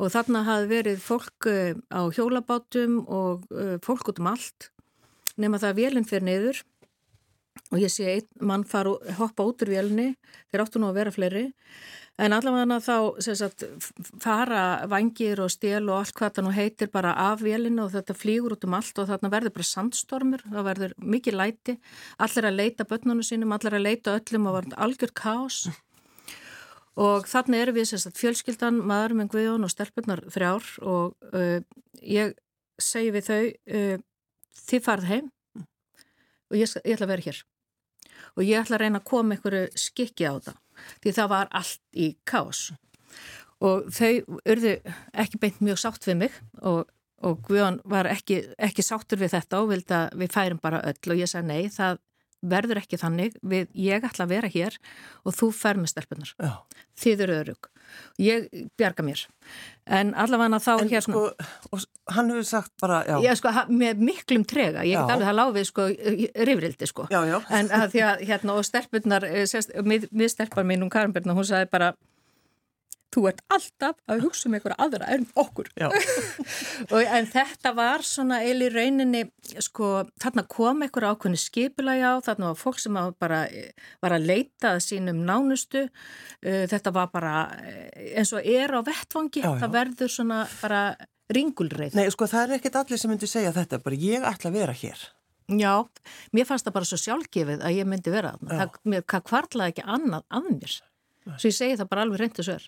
og 0.00 0.12
þarna 0.14 0.44
hafi 0.46 0.70
verið 0.70 1.02
fólk 1.04 1.50
eh, 1.50 1.74
á 1.92 2.00
hjólabátum 2.08 3.02
og 3.06 3.46
fólk 3.84 4.12
út 4.12 4.22
um 4.22 4.32
allt 4.32 4.70
nema 5.36 5.60
það 5.60 5.72
að 5.72 5.80
vélinn 5.82 6.08
fyrir 6.08 6.28
niður 6.28 6.62
og 7.72 7.82
ég 7.82 7.90
sé 7.92 8.08
einn 8.14 8.46
mann 8.46 8.64
fara 8.68 8.94
og 8.94 9.14
hoppa 9.18 9.46
út 9.46 9.62
úr 9.64 9.72
vélni, 9.74 10.10
þeir 10.50 10.62
áttu 10.62 10.82
nú 10.82 10.90
að 10.90 11.00
vera 11.00 11.14
fleiri. 11.14 11.46
En 12.16 12.32
allavega 12.32 12.78
þá 12.80 13.18
sagt, 13.20 13.66
fara 14.24 14.86
vangir 14.88 15.40
og 15.44 15.50
stél 15.52 15.90
og 15.90 15.98
allt 15.98 16.14
hvað 16.16 16.38
það 16.38 16.46
nú 16.46 16.52
heitir 16.56 16.88
bara 16.92 17.12
af 17.26 17.42
vélinu 17.44 17.84
og 17.84 17.90
þetta 17.92 18.16
flýgur 18.16 18.54
út 18.56 18.64
um 18.64 18.76
allt 18.78 19.02
og 19.02 19.10
þarna 19.10 19.32
verður 19.34 19.52
bara 19.58 19.68
sandstormur, 19.68 20.44
það 20.48 20.68
verður 20.70 20.94
mikið 20.96 21.36
læti, 21.36 21.74
allir 22.16 22.48
að 22.48 22.56
leita 22.62 22.86
börnunum 22.88 23.26
sínum, 23.26 23.52
allir 23.52 23.76
að 23.76 23.84
leita 23.84 24.16
öllum 24.16 24.48
og 24.48 24.56
verður 24.60 24.80
algjör 24.86 25.12
kás 25.12 25.66
og 26.96 27.28
þarna 27.28 27.60
erum 27.60 27.76
við 27.76 27.90
sagt, 27.92 28.16
fjölskyldan, 28.16 28.80
maður 28.80 29.18
með 29.18 29.32
Guðjón 29.34 29.68
og 29.68 29.72
stelpunar 29.72 30.24
þrjár 30.32 30.70
og 30.88 31.36
uh, 31.36 31.60
ég 32.00 32.32
segi 32.80 33.12
við 33.12 33.28
þau 33.28 33.42
uh, 33.44 33.98
þið 34.64 34.86
farð 34.88 35.10
heim 35.10 35.28
og 35.60 36.56
ég, 36.56 36.64
ég 36.64 36.96
ætla 36.96 37.10
að 37.10 37.12
vera 37.12 37.26
hér 37.28 37.44
og 38.36 38.44
ég 38.44 38.60
ætla 38.60 38.78
að 38.78 38.84
reyna 38.84 39.02
að 39.02 39.08
koma 39.10 39.36
einhverju 39.36 39.66
skikki 39.80 40.28
á 40.28 40.34
það 40.36 40.58
því 41.02 41.14
það 41.18 41.32
var 41.32 41.52
allt 41.56 41.80
í 41.96 42.10
kás 42.28 42.66
og 43.64 43.88
þau 43.94 44.38
urðu 44.44 44.74
ekki 45.16 45.40
beint 45.40 45.62
mjög 45.64 45.80
sátt 45.80 46.08
við 46.08 46.18
mig 46.24 46.40
og, 46.60 46.84
og 47.24 47.38
Guðan 47.46 47.80
var 47.88 48.08
ekki, 48.10 48.42
ekki 48.60 48.84
sáttur 48.84 49.20
við 49.22 49.36
þetta 49.36 49.62
og 49.62 49.70
vildi 49.72 49.96
að 49.96 50.18
við 50.20 50.34
færum 50.34 50.60
bara 50.62 50.82
öll. 50.84 50.98
Og 51.14 51.22
ég 51.22 51.30
sagði 51.30 51.48
nei, 51.48 51.70
það, 51.72 52.02
verður 52.46 52.82
ekki 52.82 53.00
þannig. 53.00 53.38
Við, 53.40 53.70
ég 53.86 54.04
ætla 54.04 54.26
að 54.26 54.34
vera 54.34 54.52
hér 54.52 54.76
og 55.24 55.38
þú 55.38 55.48
fer 55.56 55.80
með 55.80 55.94
stelpunar 55.94 56.34
þið 57.00 57.24
eru 57.26 57.40
örug 57.40 57.70
ég 58.20 58.48
bjarga 58.78 59.04
mér. 59.06 59.22
En 59.86 60.12
allavega 60.18 60.60
þá 60.62 60.72
en, 60.76 60.90
hérna 60.90 61.04
sko, 61.06 61.80
hann 62.14 62.30
hefur 62.30 62.46
sagt 62.46 62.72
bara 62.82 63.00
já, 63.22 63.32
sko, 63.38 63.52
með 63.74 64.02
miklum 64.08 64.44
trega. 64.46 64.84
Ég 64.86 64.98
get 64.98 65.14
alveg 65.16 65.30
að 65.32 65.38
láfið 65.40 65.70
sko 65.70 65.86
rifrildi 66.48 66.90
sko. 66.90 67.06
Já, 67.10 67.20
já. 67.26 67.38
en 67.58 67.70
að 67.74 67.86
því 67.94 68.04
að 68.08 68.26
hérna 68.30 68.58
og 68.58 68.66
stelpunar 68.68 69.26
mið, 69.86 70.10
mið 70.12 70.34
stelpar 70.34 70.68
mín 70.68 70.86
um 70.86 70.92
Karinbergna 70.92 71.34
hún 71.36 71.48
sagði 71.48 71.70
bara 71.72 71.94
þú 73.16 73.24
ert 73.30 73.40
alltaf 73.52 73.96
að 74.10 74.24
hugsa 74.26 74.48
um 74.48 74.56
einhverja 74.58 74.76
aðra 74.82 75.08
en 75.14 75.24
okkur. 75.38 75.70
Og, 76.92 77.00
en 77.00 77.28
þetta 77.30 77.72
var 77.76 78.04
svona 78.06 78.42
eil 78.44 78.60
í 78.66 78.70
rauninni 78.72 79.22
sko 79.64 80.04
þarna 80.20 80.44
kom 80.52 80.84
einhverja 80.84 81.14
ákveðni 81.14 81.40
skipulagi 81.40 82.04
á 82.04 82.20
þarna 82.26 82.52
var 82.52 82.60
fólk 82.60 82.82
sem 82.82 82.98
bara 83.20 83.42
var 84.04 84.16
að 84.18 84.28
leita 84.28 84.76
sínum 84.84 85.24
nánustu. 85.28 85.86
Uh, 86.44 86.64
þetta 86.68 86.92
var 86.94 87.10
bara 87.14 87.36
eh, 87.64 88.16
eins 88.20 88.34
og 88.36 88.44
er 88.44 88.74
á 88.76 88.80
vettvangi 88.84 89.42
já, 89.42 89.48
já. 89.48 89.60
það 89.64 89.76
verður 89.80 90.16
svona 90.18 90.42
bara 90.60 90.82
ringulreið. 91.32 91.96
Nei 91.98 92.10
sko 92.14 92.28
það 92.30 92.48
er 92.48 92.58
ekkit 92.58 92.80
allir 92.80 93.00
sem 93.00 93.10
myndi 93.12 93.30
segja 93.30 93.54
þetta 93.56 93.80
bara 93.82 93.98
ég 94.00 94.26
ætla 94.26 94.52
að 94.52 94.58
vera 94.60 94.74
hér. 94.76 95.06
Já, 95.46 95.86
mér 96.34 96.46
fannst 96.48 96.66
það 96.66 96.74
bara 96.74 96.88
svo 96.88 96.98
sjálfgefið 96.98 97.62
að 97.62 97.76
ég 97.76 97.86
myndi 97.86 98.10
vera 98.10 98.34
það, 98.40 98.60
það 98.60 98.78
mér 98.90 99.04
kvartlaði 99.06 99.74
ekki 99.74 99.84
annað 99.96 100.24
af 100.34 100.48
mér. 100.50 100.76
Svo 101.26 101.50
ég 101.50 101.56
segi 101.56 101.76
það 101.78 101.90
bara 101.90 102.06
alveg 102.06 102.20
reyndu 102.22 102.44
sver 102.46 102.66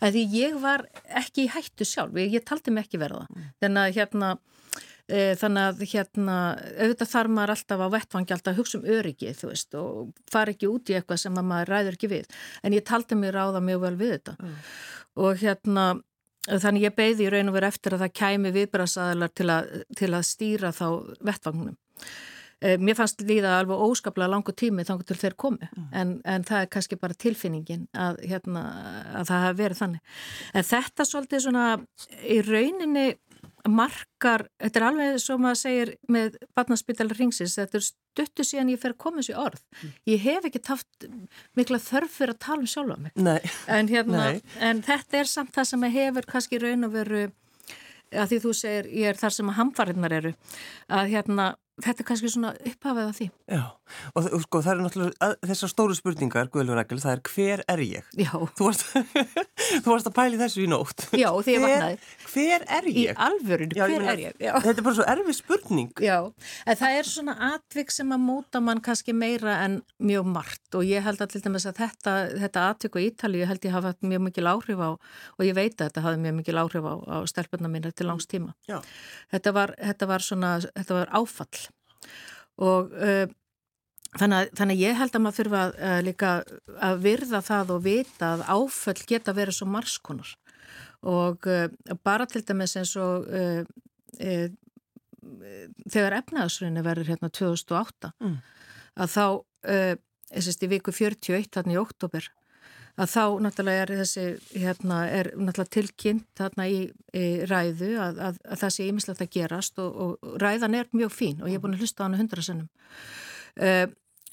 því 0.00 0.24
ég 0.32 0.58
var 0.60 0.84
ekki 1.20 1.44
í 1.44 1.50
hættu 1.52 1.84
sjálf. 1.88 2.16
Ég, 2.16 2.38
ég 2.38 2.44
taldi 2.48 2.72
mig 2.72 2.86
ekki 2.86 3.00
verða 3.00 3.26
mm. 3.28 3.48
þannig 3.64 3.82
að 3.82 3.98
hérna 3.98 4.30
e, 5.08 5.18
þannig 5.40 5.66
að 5.68 5.82
hérna 5.92 6.36
auðvitað 6.78 7.12
þarf 7.12 7.34
maður 7.36 7.54
alltaf 7.54 7.84
á 7.84 7.88
vettfangi 7.96 8.36
alltaf 8.36 8.54
að 8.54 8.60
hugsa 8.62 8.80
um 8.80 8.88
öryggi 8.96 9.34
þú 9.36 9.52
veist 9.52 9.78
og 9.80 10.22
fara 10.32 10.54
ekki 10.54 10.70
út 10.72 10.92
í 10.92 10.96
eitthvað 10.98 11.22
sem 11.24 11.40
maður 11.40 11.74
ræður 11.74 11.98
ekki 11.98 12.12
við. 12.12 12.38
En 12.64 12.76
ég 12.76 12.86
taldi 12.88 13.18
mig 13.20 13.34
ráða 13.36 13.64
mjög 13.64 13.84
vel 13.84 13.96
við 14.00 14.14
þetta. 14.18 14.36
Mm. 14.40 14.60
og 15.24 15.40
hérna 15.42 15.88
þannig 16.48 16.88
ég 16.88 16.96
beði 16.96 17.26
í 17.26 17.30
raun 17.32 17.52
og 17.52 17.58
veru 17.58 17.68
eftir 17.68 17.94
að 17.94 18.06
það 18.06 18.16
kæmi 18.22 18.54
viðbræðsæðalar 18.56 19.36
til, 19.36 19.50
til 20.00 20.10
að 20.12 20.26
stýra 20.28 20.72
þá 20.74 20.86
vettfangunum 21.28 21.76
Eh, 22.58 22.74
mér 22.82 22.96
fannst 22.98 23.20
líða 23.22 23.52
alveg 23.60 23.78
óskaplega 23.86 24.32
langu 24.32 24.50
tími 24.50 24.82
þannig 24.82 25.06
til 25.06 25.16
þeir 25.20 25.34
komi 25.38 25.66
mm. 25.68 25.84
en, 25.94 26.14
en 26.26 26.44
það 26.46 26.64
er 26.64 26.70
kannski 26.74 26.96
bara 26.98 27.14
tilfinningin 27.14 27.84
að, 27.94 28.18
hérna, 28.26 28.62
að 29.20 29.28
það 29.28 29.44
hafi 29.44 29.58
verið 29.60 29.80
þannig. 29.82 30.16
En 30.58 30.66
þetta 30.66 31.06
svolítið 31.06 31.44
svona 31.44 31.66
í 32.26 32.40
rauninni 32.42 33.04
markar, 33.70 34.46
þetta 34.62 34.80
er 34.80 34.86
alveg 34.88 35.18
svo 35.22 35.38
maður 35.40 35.60
segir 35.62 35.94
með 36.10 36.38
barnaspítalar 36.56 37.18
ringsins, 37.18 37.56
þetta 37.58 37.80
er 37.80 37.86
stuttu 37.86 38.46
síðan 38.46 38.72
ég 38.72 38.80
fer 38.82 38.94
að 38.94 39.00
koma 39.04 39.22
þessu 39.22 39.36
orð. 39.38 39.64
Mm. 39.78 39.92
Ég 40.12 40.24
hef 40.24 40.48
ekki 40.48 40.62
taft 40.68 41.08
mikla 41.58 41.80
þörf 41.82 42.16
fyrir 42.20 42.34
að 42.34 42.40
tala 42.46 42.64
um 42.64 42.70
sjálf 42.70 42.96
á 42.96 42.98
mig. 43.04 43.14
Nei. 43.14 43.52
En, 43.66 43.90
hérna, 43.92 44.24
Nei. 44.24 44.42
en 44.70 44.82
þetta 44.86 45.22
er 45.22 45.30
samt 45.30 45.54
það 45.56 45.70
sem 45.72 45.88
hefur 45.98 46.30
kannski 46.32 46.62
raun 46.62 46.88
og 46.88 46.96
veru 46.96 47.28
að 48.08 48.30
því 48.32 48.42
þú 48.44 48.52
segir 48.56 48.90
ég 48.94 49.12
er 49.12 49.18
þar 49.20 49.34
sem 49.36 49.50
að 49.52 49.58
hamfarinnar 49.58 50.14
eru 50.16 50.34
að 50.88 51.10
hérna 51.12 51.48
þetta 51.84 52.02
er 52.02 52.06
kannski 52.08 52.30
svona 52.32 52.52
upphafið 52.66 53.08
af 53.08 53.16
því. 53.18 53.26
Já, 53.52 53.62
og 54.18 54.26
sko 54.44 54.60
það 54.64 54.72
er 54.72 54.80
náttúrulega 54.84 55.28
þessar 55.48 55.70
stóru 55.72 55.96
spurningar, 55.96 56.50
Guðlur 56.52 56.78
Rækkel, 56.78 57.00
það 57.02 57.14
er 57.14 57.22
hver 57.32 57.62
er 57.74 57.82
ég? 57.84 58.08
Já. 58.18 58.32
Þú 58.58 58.68
varst, 58.68 58.84
þú 59.84 59.92
varst 59.92 60.10
að 60.10 60.16
pæli 60.16 60.40
þessu 60.40 60.64
í 60.64 60.68
nótt. 60.70 61.06
Já, 61.12 61.28
því 61.44 61.54
ég 61.54 61.64
vaknaði. 61.64 61.98
Hver 62.32 62.66
er 62.78 62.88
ég? 62.90 62.98
Í 62.98 63.06
alvörun, 63.28 63.74
hver 63.76 63.94
Já, 63.94 64.10
er 64.12 64.22
ég? 64.24 64.38
Já. 64.42 64.52
Þetta 64.66 64.74
er 64.74 64.86
bara 64.88 64.98
svo 64.98 65.08
erfið 65.14 65.38
spurning. 65.38 65.92
Já, 66.04 66.18
en 66.66 66.80
það 66.82 66.98
er 66.98 67.10
svona 67.12 67.36
atvik 67.52 67.94
sem 67.94 68.14
að 68.14 68.24
móta 68.26 68.62
mann 68.64 68.82
kannski 68.84 69.14
meira 69.16 69.58
en 69.64 69.80
mjög 70.02 70.28
margt 70.34 70.78
og 70.78 70.86
ég 70.88 71.04
held 71.06 71.22
að 71.24 71.36
til 71.36 71.44
dæmis 71.46 71.68
að 71.68 71.82
þetta, 71.84 72.16
þetta 72.44 72.66
atvik 72.72 72.98
á 72.98 73.00
Ítali, 73.08 73.42
ég 73.42 73.50
held 73.50 73.64
ég 73.64 73.74
hafa 73.76 73.94
mjög 74.04 74.24
mikil 74.26 74.50
áhrif 74.50 74.82
á 74.82 74.90
og 74.98 75.42
ég 75.46 75.54
veit 75.56 75.76
að 75.78 75.88
þetta 75.88 76.04
hafi 76.04 76.22
mjög 76.22 76.38
mikil 76.40 76.58
áhrif 76.60 76.84
á, 76.84 76.94
á 77.06 77.16
stelpunna 77.28 77.70
mína 77.70 77.92
og 82.58 82.92
uh, 82.94 83.24
þannig, 84.18 84.36
að, 84.38 84.52
þannig 84.58 84.76
að 84.76 84.84
ég 84.84 84.98
held 84.98 85.16
að 85.16 85.24
maður 85.24 85.38
þurfa 85.38 85.62
að, 85.62 85.74
uh, 85.78 85.98
líka 86.06 86.32
að 86.88 87.02
virða 87.06 87.42
það 87.46 87.74
og 87.74 87.84
vita 87.86 88.32
að 88.34 88.44
áföll 88.48 89.02
geta 89.08 89.34
verið 89.36 89.58
svo 89.58 89.68
margskonur 89.74 90.34
og 91.08 91.50
uh, 91.50 91.68
bara 92.06 92.26
til 92.30 92.42
dæmis 92.46 92.76
eins 92.78 92.96
og 92.98 93.28
þegar 95.92 96.14
efnaðsröðinu 96.16 96.82
verður 96.82 97.10
hérna 97.12 97.28
2008 97.30 98.08
mm. 98.18 98.36
að 99.04 99.10
þá 99.12 99.24
sérst, 100.40 100.64
í 100.64 100.70
viku 100.72 100.94
41 100.96 101.50
þarna 101.52 101.76
í 101.76 101.78
oktober 101.78 102.26
að 102.98 103.12
þá 103.12 103.22
náttúrulega 103.44 103.84
er 103.84 103.92
þessi 104.00 104.24
hérna 104.58 104.98
er 105.12 105.30
náttúrulega 105.36 105.74
tilkynnt 105.76 106.26
þarna 106.38 106.66
í, 106.70 106.80
í 107.14 107.26
ræðu 107.46 107.92
að, 108.02 108.20
að, 108.26 108.40
að 108.42 108.62
það 108.64 108.74
sé 108.74 108.88
ímislegt 108.88 109.22
að 109.24 109.32
gerast 109.36 109.78
og, 109.82 110.02
og 110.04 110.36
ræðan 110.42 110.76
er 110.80 110.90
mjög 110.96 111.14
fín 111.14 111.42
og 111.42 111.50
ég 111.50 111.58
er 111.58 111.64
búin 111.64 111.76
að 111.78 111.84
hlusta 111.84 112.02
á 112.02 112.06
hana 112.08 112.20
hundrasennum 112.20 112.66
uh, 112.66 113.68
eh, 113.68 113.86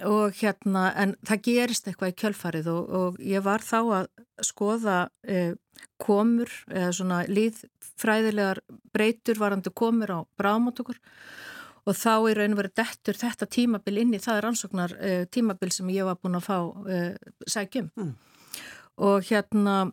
og 0.06 0.36
hérna 0.42 0.90
en 1.00 1.16
það 1.24 1.46
gerist 1.46 1.88
eitthvað 1.88 2.12
í 2.12 2.18
kjölfarið 2.24 2.72
og, 2.74 2.90
og 3.00 3.22
ég 3.24 3.46
var 3.46 3.64
þá 3.64 3.80
að 4.02 4.10
skoða 4.44 5.00
uh, 5.30 5.54
komur 6.02 6.52
eða 6.72 6.92
svona 6.98 7.24
líðfræðilegar 7.30 8.64
breytur 8.96 9.40
varandi 9.40 9.72
komur 9.72 10.12
á 10.12 10.20
bráðmáttukur 10.40 10.98
og 11.86 11.94
þá 11.94 12.14
er 12.18 12.42
raun 12.42 12.56
og 12.56 12.64
verið 12.64 12.80
dettur 12.82 13.20
þetta 13.22 13.46
tímabil 13.46 14.00
inn 14.02 14.16
í 14.18 14.20
það 14.24 14.42
er 14.42 14.50
ansóknar 14.50 14.98
uh, 14.98 15.24
tímabil 15.30 15.72
sem 15.72 15.94
ég 15.94 16.10
var 16.10 16.18
búin 16.18 16.42
að 16.42 16.48
fá 16.50 16.58
sækjum. 17.46 17.94
Mm 17.94 18.16
og 19.02 19.26
hérna 19.28 19.92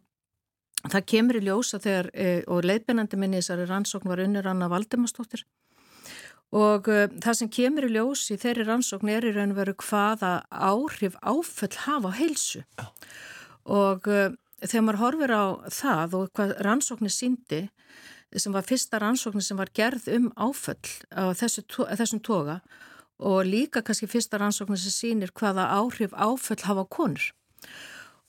það 0.90 1.08
kemur 1.12 1.38
í 1.38 1.44
ljósa 1.46 1.80
þegar 1.82 2.10
e, 2.14 2.28
og 2.50 2.66
leiðbennandi 2.66 3.18
minni 3.18 3.40
þessari 3.40 3.66
rannsókn 3.70 4.10
var 4.10 4.22
unnir 4.24 4.48
Anna 4.50 4.68
Valdimarsdóttir. 4.70 5.44
Og 6.52 6.88
e, 6.90 7.06
það 7.22 7.38
sem 7.38 7.50
kemur 7.52 7.86
í 7.86 7.92
ljós 7.94 8.24
í 8.34 8.38
þeirri 8.40 8.66
rannsókn 8.68 9.12
er 9.12 9.26
í 9.28 9.34
raun 9.36 9.54
veru 9.56 9.74
hvaða 9.78 10.32
áhrif 10.50 11.16
áföll 11.22 11.76
hafa 11.86 12.12
á 12.12 12.18
heilsu. 12.18 12.64
Ja. 12.78 12.88
og 13.62 14.08
e, 14.10 14.32
þegar 14.62 14.86
maður 14.86 15.02
horfir 15.02 15.34
á 15.34 15.44
það 15.70 16.16
og 16.18 16.32
hvað 16.36 16.56
rannsóknir 16.66 17.14
síndi 17.14 17.62
sem 18.32 18.54
var 18.54 18.66
fyrsta 18.66 18.98
rannsóknir 19.02 19.44
sem 19.44 19.58
var 19.58 19.70
gerð 19.74 20.08
um 20.16 20.30
áföll 20.34 20.88
á 21.12 21.30
þessu, 21.36 21.62
þessum 21.68 22.22
toga 22.24 22.60
og 23.22 23.44
líka 23.46 23.82
kannski 23.84 24.08
fyrsta 24.10 24.40
rannsóknir 24.40 24.80
sem 24.80 24.94
sínir 24.94 25.34
hvaða 25.36 25.68
áhrif 25.76 26.14
áföll 26.16 26.62
hafa 26.66 26.86
konur 26.90 27.30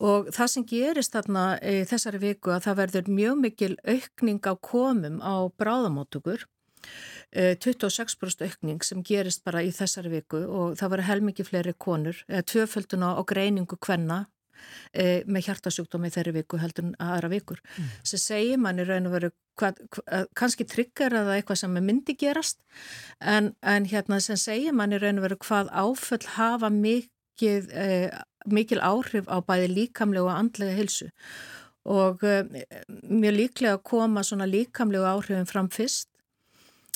Og 0.04 0.32
það 0.34 0.50
sem 0.56 0.66
gerist 0.68 1.14
þarna 1.14 1.44
í 1.62 1.84
þessari 1.88 2.20
viku 2.24 2.52
að 2.56 2.66
það 2.66 2.80
verður 2.82 3.14
mjög 3.20 3.38
mikil 3.44 3.76
aukning 3.86 4.42
á 4.50 4.54
komum 4.58 5.22
á 5.22 5.36
bráðamótugur, 5.60 6.48
26% 7.34 8.44
aukning 8.44 8.84
sem 8.84 9.04
gerist 9.06 9.44
bara 9.46 9.64
í 9.64 9.72
þessari 9.74 10.12
viku 10.18 10.44
og 10.44 10.76
það 10.78 10.92
verður 10.94 11.10
helmikið 11.10 11.48
fleiri 11.48 11.74
konur, 11.80 12.20
tvöfölduna 12.28 13.14
og 13.22 13.30
greiningu 13.32 13.80
kvenna 13.80 14.26
e, 14.92 15.24
með 15.28 15.48
hjartasjúkdómi 15.48 16.12
þeirri 16.14 16.36
viku 16.40 16.60
heldur 16.62 16.90
en 16.90 16.98
aðra 17.02 17.32
vikur. 17.34 17.62
Mm. 17.78 17.90
Sem 18.12 18.22
segir 18.22 18.62
mann 18.62 18.82
í 18.82 18.88
raun 18.88 19.10
og 19.10 19.16
veru, 19.18 19.32
hvað, 19.60 19.82
hvað, 19.96 20.28
kannski 20.40 20.68
tryggar 20.70 21.18
að 21.18 21.30
það 21.30 21.40
eitthvað 21.40 21.62
sem 21.64 21.80
myndi 21.90 22.18
gerast 22.20 22.62
en, 23.20 23.54
en 23.62 23.90
hérna 23.90 24.22
sem 24.24 24.40
segir 24.40 24.76
mann 24.78 24.96
í 24.96 25.02
raun 25.02 25.22
og 25.22 25.28
veru 25.28 25.40
hvað 25.44 25.72
áföll 25.74 26.24
hafa 26.38 26.72
mikið 26.74 27.72
e, 27.72 27.88
mikil 28.46 28.82
áhrif 28.84 29.28
á 29.30 29.38
bæði 29.44 29.70
líkamlega 29.74 30.30
og 30.30 30.38
andlega 30.38 30.78
hilsu 30.78 31.12
og 31.84 32.24
uh, 32.24 32.44
mjög 33.10 33.36
líklega 33.36 33.78
koma 33.84 34.24
svona 34.24 34.48
líkamlega 34.48 35.12
áhrifin 35.12 35.50
fram 35.50 35.70
fyrst. 35.70 36.08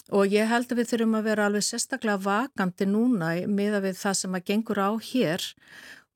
Og 0.08 0.32
ég 0.32 0.48
held 0.48 0.72
að 0.72 0.80
við 0.80 0.92
þurfum 0.94 1.18
að 1.20 1.26
vera 1.28 1.46
alveg 1.50 1.66
sérstaklega 1.68 2.22
vakandi 2.24 2.86
núna 2.88 3.34
með 3.52 3.74
að 3.76 3.88
við 3.90 3.98
það 4.00 4.14
sem 4.22 4.38
að 4.38 4.46
gengur 4.48 4.80
á 4.80 4.92
hér 5.04 5.48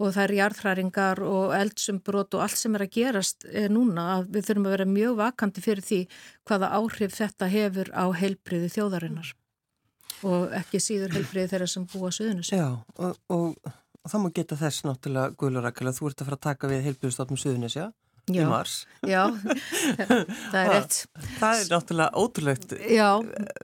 og 0.01 0.13
það 0.15 0.23
er 0.23 0.33
jarðhræringar 0.37 1.21
og 1.27 1.51
eldsumbrot 1.57 2.37
og 2.37 2.45
allt 2.45 2.57
sem 2.57 2.77
er 2.77 2.85
að 2.85 2.95
gerast 2.95 3.45
er 3.51 3.67
eh, 3.67 3.73
núna 3.73 4.07
að 4.15 4.31
við 4.37 4.47
þurfum 4.47 4.69
að 4.69 4.75
vera 4.77 4.87
mjög 4.93 5.19
vakandi 5.19 5.65
fyrir 5.65 5.85
því 5.85 5.99
hvaða 6.47 6.71
áhrif 6.79 7.17
þetta 7.19 7.51
hefur 7.51 7.91
á 7.91 8.05
heilbriði 8.21 8.71
þjóðarinnar. 8.77 9.35
Og 10.31 10.55
ekki 10.55 10.81
síður 10.81 11.15
heilbriði 11.17 11.51
þeirra 11.51 11.69
sem 11.69 11.85
búa 11.91 12.13
söðunus. 12.15 12.53
Já 12.53 12.79
og, 12.95 13.19
og 13.27 13.75
Og 14.01 14.11
þá 14.11 14.17
má 14.21 14.29
geta 14.33 14.57
þess 14.57 14.85
náttúrulega, 14.87 15.35
Guðlur 15.37 15.67
Rakel, 15.67 15.89
að 15.91 15.99
þú 15.99 16.07
ert 16.09 16.21
að 16.21 16.29
fara 16.29 16.39
að 16.39 16.45
taka 16.47 16.69
við 16.71 16.87
heilbjörnstofnum 16.87 17.41
Suðunis, 17.41 17.75
já? 17.77 17.91
Já, 18.29 18.43
í 18.43 18.47
mars. 18.47 18.73
Já, 19.07 19.21
það 20.51 20.57
er 20.59 20.69
rétt. 20.69 20.97
Það 21.39 21.61
er 21.61 21.69
náttúrulega 21.71 22.21
ótrúlegt 22.21 22.75
já. 22.85 23.07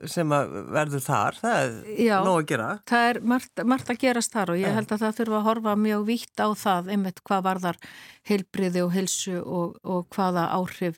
sem 0.10 0.34
að 0.34 0.56
verður 0.74 1.04
þar, 1.06 1.38
það 1.44 1.58
er 1.62 2.02
já, 2.08 2.16
nóg 2.26 2.40
að 2.40 2.48
gera. 2.52 2.70
Það 2.90 3.10
er 3.12 3.20
margt, 3.34 3.64
margt 3.74 3.92
að 3.94 4.00
gerast 4.02 4.34
þar 4.34 4.54
og 4.54 4.62
ég 4.62 4.78
held 4.80 4.94
að 4.96 5.04
það 5.06 5.18
þurfa 5.22 5.40
að 5.40 5.48
horfa 5.52 5.76
mjög 5.86 6.06
vítt 6.10 6.42
á 6.42 6.48
það, 6.58 6.92
einmitt 6.96 7.24
hvað 7.30 7.46
varðar 7.52 7.82
heilbriði 8.28 8.86
og 8.86 8.94
heilsu 8.98 9.38
og, 9.42 9.78
og 9.86 10.08
hvaða 10.18 10.50
áhrif 10.58 10.98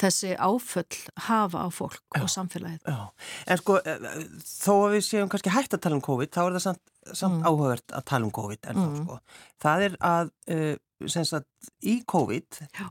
þessi 0.00 0.34
áföll 0.36 1.00
hafa 1.26 1.64
á 1.64 1.68
fólk 1.72 2.00
já, 2.16 2.22
og 2.22 2.30
samfélagið. 2.32 2.86
Já, 2.86 3.32
en 3.46 3.60
sko 3.60 3.80
þó 3.80 4.72
að 4.74 4.94
við 4.96 5.04
séum 5.08 5.32
kannski 5.32 5.54
hægt 5.54 5.76
að 5.76 5.84
tala 5.86 5.98
um 5.98 6.06
COVID, 6.06 6.32
þá 6.34 6.40
er 6.44 6.56
það 6.56 6.64
samt, 6.68 6.82
samt 7.10 7.40
mm. 7.40 7.44
áhugavert 7.48 7.98
að 7.98 8.06
tala 8.12 8.28
um 8.28 8.32
COVID 8.40 8.70
en 8.70 8.80
mm. 8.80 8.86
þá 8.86 9.02
sko. 9.04 9.20
Það 9.66 9.86
er 9.88 10.00
að, 10.10 10.32
uh, 10.56 10.72
sem 11.16 11.28
sagt, 11.28 11.70
í 11.84 12.00
COVID 12.08 12.64
já 12.68 12.88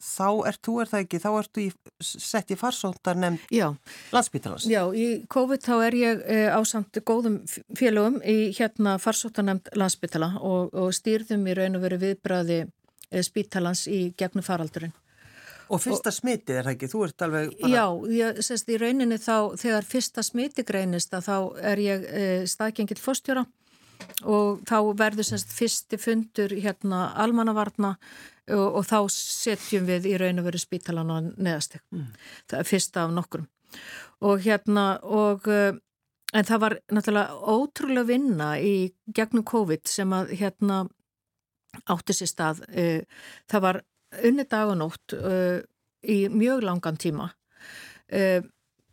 þá 0.00 0.48
ert 0.48 0.60
þú, 0.64 0.74
er 0.80 0.90
það 0.90 1.02
ekki, 1.04 1.20
þá 1.20 1.28
ertu 1.30 1.62
í, 1.62 1.68
sett 2.00 2.52
í 2.52 2.56
farsóttar 2.58 3.18
nefnd 3.20 3.76
landsbytalans. 4.14 4.66
Já, 4.70 4.82
í 4.96 5.26
COVID 5.30 5.64
þá 5.64 5.74
er 5.76 5.96
ég 5.98 6.22
e, 6.24 6.38
á 6.48 6.60
samt 6.68 7.00
góðum 7.06 7.40
félögum 7.76 8.20
í 8.24 8.50
hérna 8.56 8.96
farsóttar 9.02 9.46
nefnd 9.46 9.72
landsbytala 9.76 10.32
og, 10.40 10.72
og 10.72 10.94
stýrðum 10.96 11.44
í 11.50 11.56
raun 11.58 11.76
og 11.76 11.84
veru 11.84 12.00
viðbræði 12.00 12.62
spítalans 13.26 13.86
í 13.90 14.02
gegnum 14.18 14.46
faraldurinn. 14.46 14.94
Og 15.70 15.78
fyrsta 15.82 16.10
smiti 16.14 16.56
er 16.56 16.66
það 16.66 16.74
ekki, 16.74 16.90
þú 16.90 17.04
ert 17.06 17.24
alveg 17.26 17.52
bara... 17.60 17.70
Já, 17.70 17.84
ég 18.16 18.40
sést 18.42 18.70
í 18.70 18.78
rauninni 18.80 19.18
þá, 19.22 19.36
þegar 19.60 19.86
fyrsta 19.86 20.24
smiti 20.26 20.64
greinist 20.66 21.14
að 21.14 21.28
þá 21.28 21.36
er 21.72 21.82
ég 21.84 22.06
e, 22.10 22.24
staðgengil 22.50 22.98
fórstjóra 22.98 23.44
og 24.26 24.62
þá 24.68 24.76
verður 24.98 25.28
semst 25.28 25.52
fyrsti 25.54 25.98
fundur 26.00 26.54
hérna 26.56 27.10
almannavarna 27.20 27.94
og, 28.50 28.80
og 28.80 28.88
þá 28.88 28.98
setjum 29.14 29.86
við 29.88 30.10
í 30.10 30.16
raun 30.20 30.42
og 30.42 30.48
veru 30.48 30.60
spítalan 30.60 31.12
á 31.12 31.16
neðastek 31.20 31.84
mm. 31.94 32.08
það 32.50 32.62
er 32.62 32.70
fyrsta 32.70 33.04
af 33.04 33.14
nokkrum. 33.14 33.46
Og 34.26 34.42
hérna 34.44 34.86
og 35.06 35.46
eh, 35.52 35.76
en 36.34 36.46
það 36.46 36.62
var 36.64 36.78
náttúrulega 36.92 37.52
ótrúlega 37.54 38.08
vinna 38.08 38.50
í 38.58 38.74
gegnum 39.14 39.46
COVID 39.46 39.86
sem 39.90 40.12
að 40.14 40.34
hérna 40.40 40.82
átti 41.90 42.16
sér 42.16 42.30
stað 42.30 42.64
eh, 42.74 43.06
það 43.50 43.66
var 43.66 43.80
unni 44.24 44.46
dag 44.48 44.72
og 44.72 44.80
nótt 44.80 45.14
eh, 45.16 45.60
í 46.02 46.22
mjög 46.32 46.64
langan 46.66 46.98
tíma. 47.00 47.28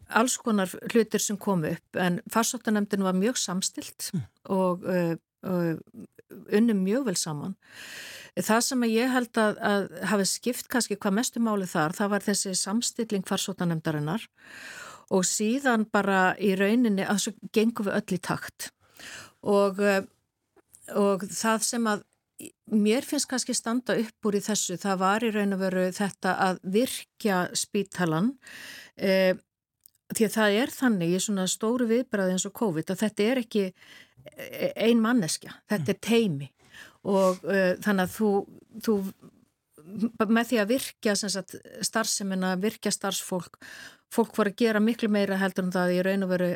Alls 0.07 0.35
konar 0.37 0.69
hlutir 0.91 1.23
sem 1.23 1.39
kom 1.41 1.63
upp 1.65 1.97
en 1.97 2.19
farsóttanemndin 2.29 3.01
var 3.01 3.15
mjög 3.17 3.39
samstilt 3.41 4.11
mm. 4.13 4.21
og, 4.53 4.85
og 4.85 5.79
unni 6.53 6.75
mjög 6.77 7.07
vel 7.07 7.17
saman. 7.17 7.55
Það 8.37 8.61
sem 8.67 8.83
ég 8.91 9.09
held 9.09 9.39
að, 9.41 9.57
að 9.65 9.85
hafi 10.11 10.27
skipt 10.29 10.67
kannski 10.69 10.97
hvað 10.99 11.15
mestu 11.17 11.41
máli 11.41 11.65
þar, 11.69 11.95
það 11.97 12.11
var 12.13 12.25
þessi 12.27 12.53
samstilling 12.59 13.25
farsótanemdarinnar 13.25 14.27
og 15.13 15.25
síðan 15.25 15.87
bara 15.89 16.35
í 16.37 16.51
rauninni 16.59 17.05
að 17.07 17.23
svo 17.23 17.33
gengum 17.55 17.87
við 17.87 17.97
öll 17.97 18.17
í 18.17 18.21
takt. 18.27 18.69
Og, 19.47 19.79
eh, 19.81 20.03
og 20.93 21.25
það 21.31 21.65
sem 21.65 21.89
að 21.89 22.03
mér 22.71 23.05
finnst 23.07 23.29
kannski 23.29 23.55
standa 23.57 23.95
upp 23.97 24.29
úr 24.29 24.37
í 24.37 24.43
þessu, 24.45 24.77
það 24.81 24.99
var 25.01 25.25
í 25.25 25.31
raun 25.33 25.55
og 25.55 25.61
veru 25.63 25.85
þetta 25.95 26.35
að 26.47 26.59
virkja 26.75 27.39
spítalan 27.57 28.33
e, 28.95 29.33
því 30.13 30.27
að 30.27 30.35
það 30.35 30.59
er 30.61 30.73
þannig 30.73 31.15
í 31.15 31.23
svona 31.23 31.47
stóru 31.51 31.87
viðbræði 31.89 32.35
eins 32.35 32.45
og 32.47 32.55
COVID 32.57 32.93
að 32.93 33.01
þetta 33.03 33.25
er 33.25 33.41
ekki 33.41 33.63
eh, 33.67 34.69
ein 34.87 35.01
manneskja, 35.03 35.57
þetta 35.71 35.93
er 35.93 35.99
teimi 36.09 36.51
og 37.07 37.43
uh, 37.47 37.73
þannig 37.83 38.03
að 38.03 38.13
þú, 38.13 38.29
þú 38.83 38.95
með 40.27 40.49
því 40.49 40.57
að 40.61 40.71
virkja 40.73 41.13
sagt, 41.15 41.55
starfsemina, 41.85 42.55
virkja 42.59 42.91
starfsfólk 42.91 43.59
fólk 44.13 44.35
voru 44.35 44.51
að 44.51 44.59
gera 44.59 44.81
miklu 44.83 45.09
meira 45.11 45.39
heldur 45.39 45.67
en 45.67 45.73
það 45.75 45.93
í 45.95 46.01
raun 46.05 46.25
og 46.27 46.33
veru 46.33 46.49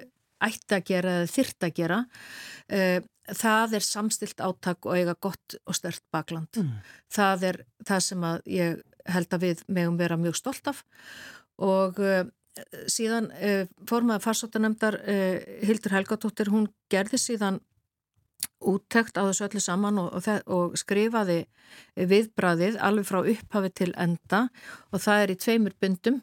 ætti 0.47 0.77
að 0.77 0.85
gera 0.89 1.15
eða 1.19 1.31
þyrta 1.31 1.69
að 1.69 1.75
gera 1.79 1.99
uh, 2.01 2.99
það 3.41 3.77
er 3.77 3.87
samstilt 3.87 4.43
áttak 4.43 4.87
og 4.89 4.97
eiga 4.97 5.15
gott 5.21 5.57
og 5.65 5.77
stert 5.77 6.03
bakland 6.13 6.61
mm. 6.61 6.75
það 7.13 7.47
er 7.51 7.61
það 7.87 8.05
sem 8.07 8.27
að 8.27 8.51
ég 8.57 8.83
held 9.11 9.33
að 9.33 9.47
við 9.47 9.65
megum 9.67 9.97
vera 9.99 10.19
mjög 10.19 10.37
stolt 10.39 10.71
af 10.71 10.83
og 11.61 11.99
uh, 12.01 12.23
síðan 12.91 13.29
uh, 13.31 13.65
formaði 13.87 14.25
farsóttanemdar 14.25 14.97
Hildur 15.63 15.95
Helgadóttir, 15.95 16.51
hún 16.51 16.67
gerði 16.91 17.21
síðan 17.21 17.61
úttekt 18.61 19.17
á 19.17 19.25
þessu 19.25 19.47
öllu 19.47 19.63
saman 19.63 19.99
og, 20.01 20.13
og, 20.17 20.29
og 20.51 20.77
skrifaði 20.79 21.43
viðbræðið 21.95 22.77
alveg 22.83 23.07
frá 23.07 23.19
upphafi 23.21 23.71
til 23.75 23.91
enda 23.99 24.45
og 24.91 25.01
það 25.03 25.23
er 25.23 25.33
í 25.33 25.37
tveimur 25.39 25.75
bundum 25.81 26.19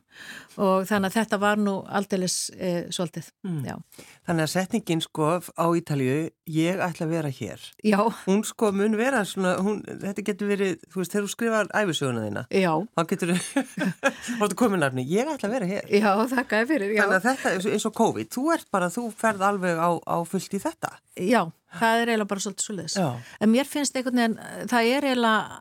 og 0.58 0.86
þannig 0.88 1.10
að 1.12 1.16
þetta 1.18 1.38
var 1.40 1.60
nú 1.60 1.74
aldeilis 1.84 2.36
e, 2.56 2.70
svolítið. 2.92 3.28
Mm. 3.46 3.82
Þannig 4.26 4.44
að 4.44 4.52
setningin 4.52 5.02
sko 5.04 5.28
á 5.38 5.66
Ítalju, 5.78 6.16
ég 6.52 6.82
ætla 6.84 7.06
að 7.06 7.14
vera 7.14 7.32
hér. 7.32 7.66
Já. 7.86 8.00
Hún 8.24 8.42
sko 8.48 8.72
mun 8.74 8.96
vera 8.98 9.22
svona, 9.28 9.54
hún, 9.64 9.82
þetta 9.86 10.24
getur 10.26 10.50
verið, 10.50 10.74
þú 10.88 11.02
veist, 11.02 11.14
þegar 11.14 11.28
þú 11.28 11.32
skrifar 11.34 11.70
æfisöguna 11.82 12.24
þína. 12.26 12.46
Já. 12.64 12.72
Þá 12.98 13.04
getur 13.12 13.34
þú 13.36 14.50
kominarni, 14.64 15.06
ég 15.08 15.30
ætla 15.30 15.52
að 15.52 15.56
vera 15.58 15.70
hér. 15.70 15.92
Já, 15.92 16.10
þakka 16.34 16.64
fyrir. 16.72 16.96
Já. 16.96 17.04
Þannig 17.04 17.20
að 17.20 17.28
þetta 17.30 17.72
eins 17.76 17.88
og 17.88 17.96
COVID, 18.02 18.32
þú 18.34 18.48
ert 18.56 18.68
bara, 18.74 18.90
þú 18.92 19.06
ferð 19.14 19.46
alveg 19.52 19.78
á, 19.80 19.90
á 19.96 20.16
fullt 20.28 20.58
í 20.58 20.64
þetta. 20.64 20.96
Já. 21.28 21.42
Það 21.68 22.00
er 22.00 22.10
eiginlega 22.10 22.28
bara 22.30 22.40
svolítið 22.40 22.64
svolítið. 22.64 23.26
En 23.44 23.50
mér 23.52 23.68
finnst 23.68 23.96
einhvern 23.98 24.22
veginn, 24.22 24.38
það 24.70 24.88
er 24.94 25.06
eiginlega, 25.10 25.58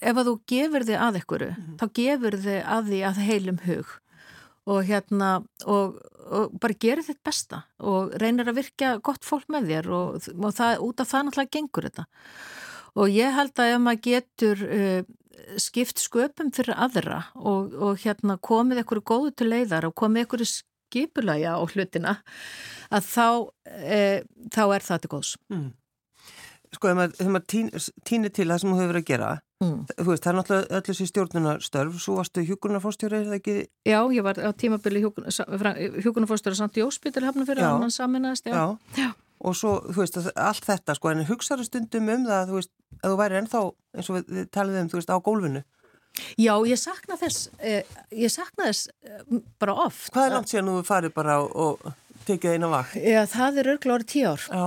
ef 0.00 0.16
að 0.16 0.28
þú 0.30 0.34
gefur 0.52 0.86
þig 0.88 0.98
að 0.98 1.20
einhverju, 1.20 1.50
mm 1.52 1.62
-hmm. 1.62 1.76
þá 1.80 1.86
gefur 2.00 2.36
þig 2.46 2.58
að 2.76 2.90
því 2.90 3.00
að 3.06 3.22
heilum 3.28 3.60
hug 3.66 3.94
og 4.66 4.82
hérna, 4.82 5.30
og, 5.64 6.00
og 6.26 6.56
bara 6.58 6.74
gerir 6.74 7.06
þitt 7.06 7.22
besta 7.22 7.62
og 7.78 8.16
reynir 8.18 8.48
að 8.50 8.58
virka 8.58 8.96
gott 8.98 9.24
fólk 9.24 9.46
með 9.48 9.70
þér 9.70 9.90
og, 9.94 10.28
og 10.34 10.56
það, 10.56 10.80
út 10.82 11.00
af 11.00 11.10
það 11.12 11.26
náttúrulega 11.28 11.54
gengur 11.54 11.86
þetta. 11.86 12.06
Og 12.96 13.12
ég 13.12 13.36
held 13.36 13.60
að 13.60 13.72
ef 13.74 13.80
maður 13.84 14.02
getur 14.02 14.64
uh, 14.66 15.02
skipt 15.62 16.00
sköpum 16.02 16.50
fyrir 16.54 16.74
aðra 16.74 17.26
og, 17.34 17.74
og 17.78 18.00
hérna 18.02 18.38
komið 18.42 18.82
einhverju 18.82 19.04
góðu 19.06 19.34
til 19.36 19.50
leiðar 19.52 19.86
og 19.86 19.94
komið 19.94 20.24
einhverju 20.24 20.48
skipulæja 20.86 21.56
á 21.58 21.60
hlutina, 21.66 22.14
að 22.94 23.10
þá, 23.10 23.28
e, 23.66 23.98
þá 24.54 24.62
er 24.66 24.86
það 24.86 25.02
til 25.02 25.12
góðs. 25.16 25.34
Mm. 25.52 25.66
Sko, 26.74 26.90
ef 26.90 26.96
maður, 26.98 27.44
tín, 27.48 27.68
týnir 28.04 28.32
til 28.34 28.48
það 28.50 28.62
sem 28.62 28.72
þú 28.72 28.78
hefur 28.80 28.90
verið 28.92 29.04
að 29.04 29.10
gera, 29.10 29.28
mm. 29.62 29.76
veist, 30.08 30.24
það 30.24 30.30
er 30.32 30.38
náttúrulega 30.40 30.78
öll 30.78 30.86
þessi 30.88 31.06
stjórnunarstörf, 31.10 32.00
svo 32.02 32.16
varstu 32.18 32.44
hjúkurnarfórstjóri, 32.48 33.20
er 33.20 33.30
það 33.30 33.38
ekki? 33.38 33.54
Já, 33.86 33.98
ég 34.16 34.26
var 34.26 34.40
á 34.42 34.50
tímabili 34.58 35.04
hjúkurnarfórstjóri 35.04 36.58
samt 36.58 36.80
í 36.80 36.84
Óspítil 36.84 37.24
hafna 37.24 37.46
fyrir 37.48 37.64
að 37.64 37.86
hann 37.86 37.94
saminast, 37.94 38.50
já. 38.50 38.56
já. 38.58 38.98
Já, 38.98 39.08
og 39.46 39.56
svo, 39.56 39.78
þú 39.86 40.02
veist, 40.02 40.18
allt 40.34 40.68
þetta, 40.68 40.98
sko, 40.98 41.12
en 41.12 41.24
hugsaður 41.30 41.70
stundum 41.70 42.12
um 42.12 42.26
það, 42.28 42.50
þú 42.50 42.58
veist, 42.58 42.74
að 42.98 43.14
þú 43.14 43.20
væri 43.22 43.40
ennþá, 43.40 43.62
eins 43.96 44.10
og 44.10 44.18
við 44.18 44.50
taliðum, 44.58 44.92
þú 44.92 45.00
veist, 45.00 45.14
á 45.14 45.16
gólfinu. 45.30 45.64
Já, 46.40 46.52
ég 46.68 46.80
sakna 46.80 47.16
þess, 47.20 47.50
eh, 47.58 47.84
ég 48.14 48.32
sakna 48.32 48.70
þess 48.70 48.88
eh, 49.04 49.42
bara 49.60 49.76
oft. 49.86 50.10
Hvað 50.14 50.28
er 50.28 50.34
langt 50.36 50.52
síðan 50.52 50.70
þú 50.72 50.82
farið 50.88 51.14
bara 51.16 51.36
og, 51.42 51.52
og 51.84 52.22
tekið 52.28 52.56
eina 52.56 52.70
vakt? 52.72 52.96
Já, 53.00 53.20
það 53.32 53.60
er 53.60 53.70
örgla 53.74 53.98
árið 53.98 54.10
tíu 54.12 54.30
ár. 54.32 54.46
Já. 54.50 54.66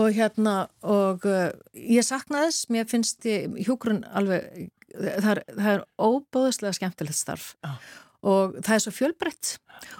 Og 0.00 0.06
hérna, 0.16 0.54
og 0.90 1.26
uh, 1.28 1.50
ég 1.76 2.06
sakna 2.06 2.46
þess, 2.46 2.70
mér 2.72 2.86
finnst 2.90 3.26
hjókurinn 3.26 4.00
alveg, 4.16 4.70
það 4.96 5.28
er, 5.34 5.40
það 5.50 5.68
er 5.74 5.84
óbóðislega 6.00 6.78
skemmtilegt 6.78 7.18
starf. 7.18 7.50
Já. 7.62 7.74
Og 8.24 8.56
það 8.64 8.74
er 8.78 8.82
svo 8.86 8.94
fjölbreytt 8.96 9.50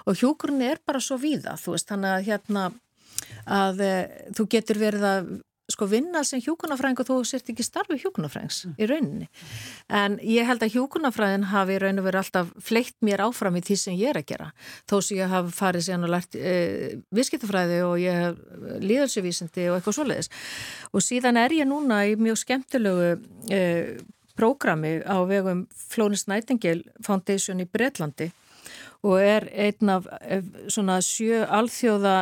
og 0.09 0.17
hjókurinn 0.17 0.63
er 0.65 0.81
bara 0.81 1.03
svo 1.03 1.19
víða, 1.21 1.53
þú 1.61 1.75
veist, 1.75 1.91
þannig 1.91 2.15
að 2.15 2.25
hérna, 2.31 2.63
að 3.45 3.83
þú 4.35 4.47
getur 4.55 4.81
verið 4.81 5.05
að 5.11 5.29
sko 5.71 5.87
vinna 5.89 6.21
sem 6.25 6.41
hjókunafræðing 6.43 6.99
og 7.01 7.07
þú 7.07 7.17
sért 7.25 7.49
ekki 7.49 7.65
starfi 7.65 7.97
hjókunafræðings 8.03 8.59
mm. 8.67 8.75
í 8.77 8.87
rauninni. 8.89 9.27
En 9.89 10.17
ég 10.21 10.45
held 10.45 10.63
að 10.65 10.75
hjókunafræðin 10.75 11.47
hafi 11.49 11.75
í 11.75 11.79
raun 11.81 12.01
og 12.01 12.05
verið 12.05 12.21
alltaf 12.21 12.51
fleitt 12.67 12.95
mér 13.05 13.25
áfram 13.25 13.57
í 13.57 13.63
því 13.65 13.77
sem 13.81 13.97
ég 13.97 14.13
er 14.13 14.21
að 14.21 14.27
gera. 14.29 14.51
Þó 14.85 14.95
sem 14.99 15.19
ég 15.21 15.33
hafi 15.33 15.55
farið 15.57 15.87
síðan 15.87 16.07
og 16.07 16.13
lært 16.13 16.37
e, 16.37 16.55
viðskiptafræði 17.17 17.81
og 17.87 17.95
ég 18.03 18.21
hef 18.21 18.39
líðalsevísindi 18.85 19.67
og 19.71 19.79
eitthvað 19.79 19.97
svoleiðis. 19.99 20.31
Og 20.93 21.05
síðan 21.05 21.41
er 21.41 21.57
ég 21.57 21.69
núna 21.69 22.03
í 22.05 22.15
mjög 22.19 22.41
skemmtilegu 22.43 23.11
e, 23.49 23.61
prógrami 24.37 24.99
á 25.01 25.17
vegum 25.25 25.65
Flónis 25.73 26.27
Nightingale 26.29 26.85
Foundation 27.05 27.63
í 27.63 27.69
Breitlandi 27.69 28.29
og 29.05 29.21
er 29.21 29.45
einn 29.53 29.91
af 29.93 30.07
svona 30.71 30.97
sjö 31.03 31.43
alþjóða 31.45 32.15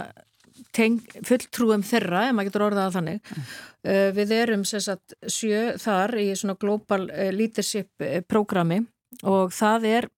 fulltrúum 0.73 1.83
þeirra, 1.85 2.27
ef 2.27 2.35
maður 2.35 2.49
getur 2.49 2.65
orðað 2.67 2.95
þannig. 2.97 3.21
Mm. 3.33 3.51
Uh, 3.83 4.07
við 4.15 4.33
erum 4.37 4.65
sagt, 4.67 5.15
sjö 5.27 5.75
þar 5.81 6.15
í 6.21 6.29
svona 6.39 6.57
global 6.59 7.05
uh, 7.09 7.29
leadership 7.35 8.03
uh, 8.03 8.21
prógrami 8.25 8.83
og 9.27 9.53
það 9.53 9.87
er 9.89 10.09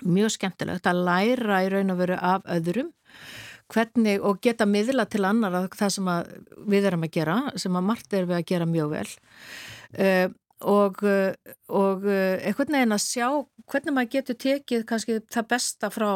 mjög 0.00 0.32
skemmtilegt 0.38 0.88
að 0.88 1.04
læra 1.06 1.60
í 1.66 1.70
raun 1.70 1.92
og 1.92 2.00
veru 2.00 2.16
af 2.16 2.46
öðrum 2.50 2.90
hvernig 3.70 4.22
og 4.26 4.40
geta 4.42 4.66
miðla 4.66 5.04
til 5.06 5.22
annar 5.28 5.54
að 5.54 5.68
það 5.78 5.92
sem 5.94 6.08
við 6.72 6.88
erum 6.90 7.06
að 7.06 7.12
gera, 7.14 7.36
sem 7.60 7.76
að 7.76 7.86
margt 7.86 8.16
er 8.16 8.26
við 8.26 8.40
að 8.40 8.48
gera 8.48 8.66
mjög 8.66 8.94
vel. 8.96 9.10
Uh, 9.94 10.26
og, 10.68 11.02
eh, 11.06 11.34
og 11.68 12.06
eh, 12.08 12.40
einhvern 12.48 12.76
veginn 12.76 12.96
að 12.96 13.04
sjá 13.04 13.28
hvernig 13.70 13.94
maður 13.96 14.14
getur 14.16 14.38
tekið 14.44 14.86
kannski 14.88 15.20
það 15.30 15.46
besta 15.52 15.90
frá, 15.92 16.10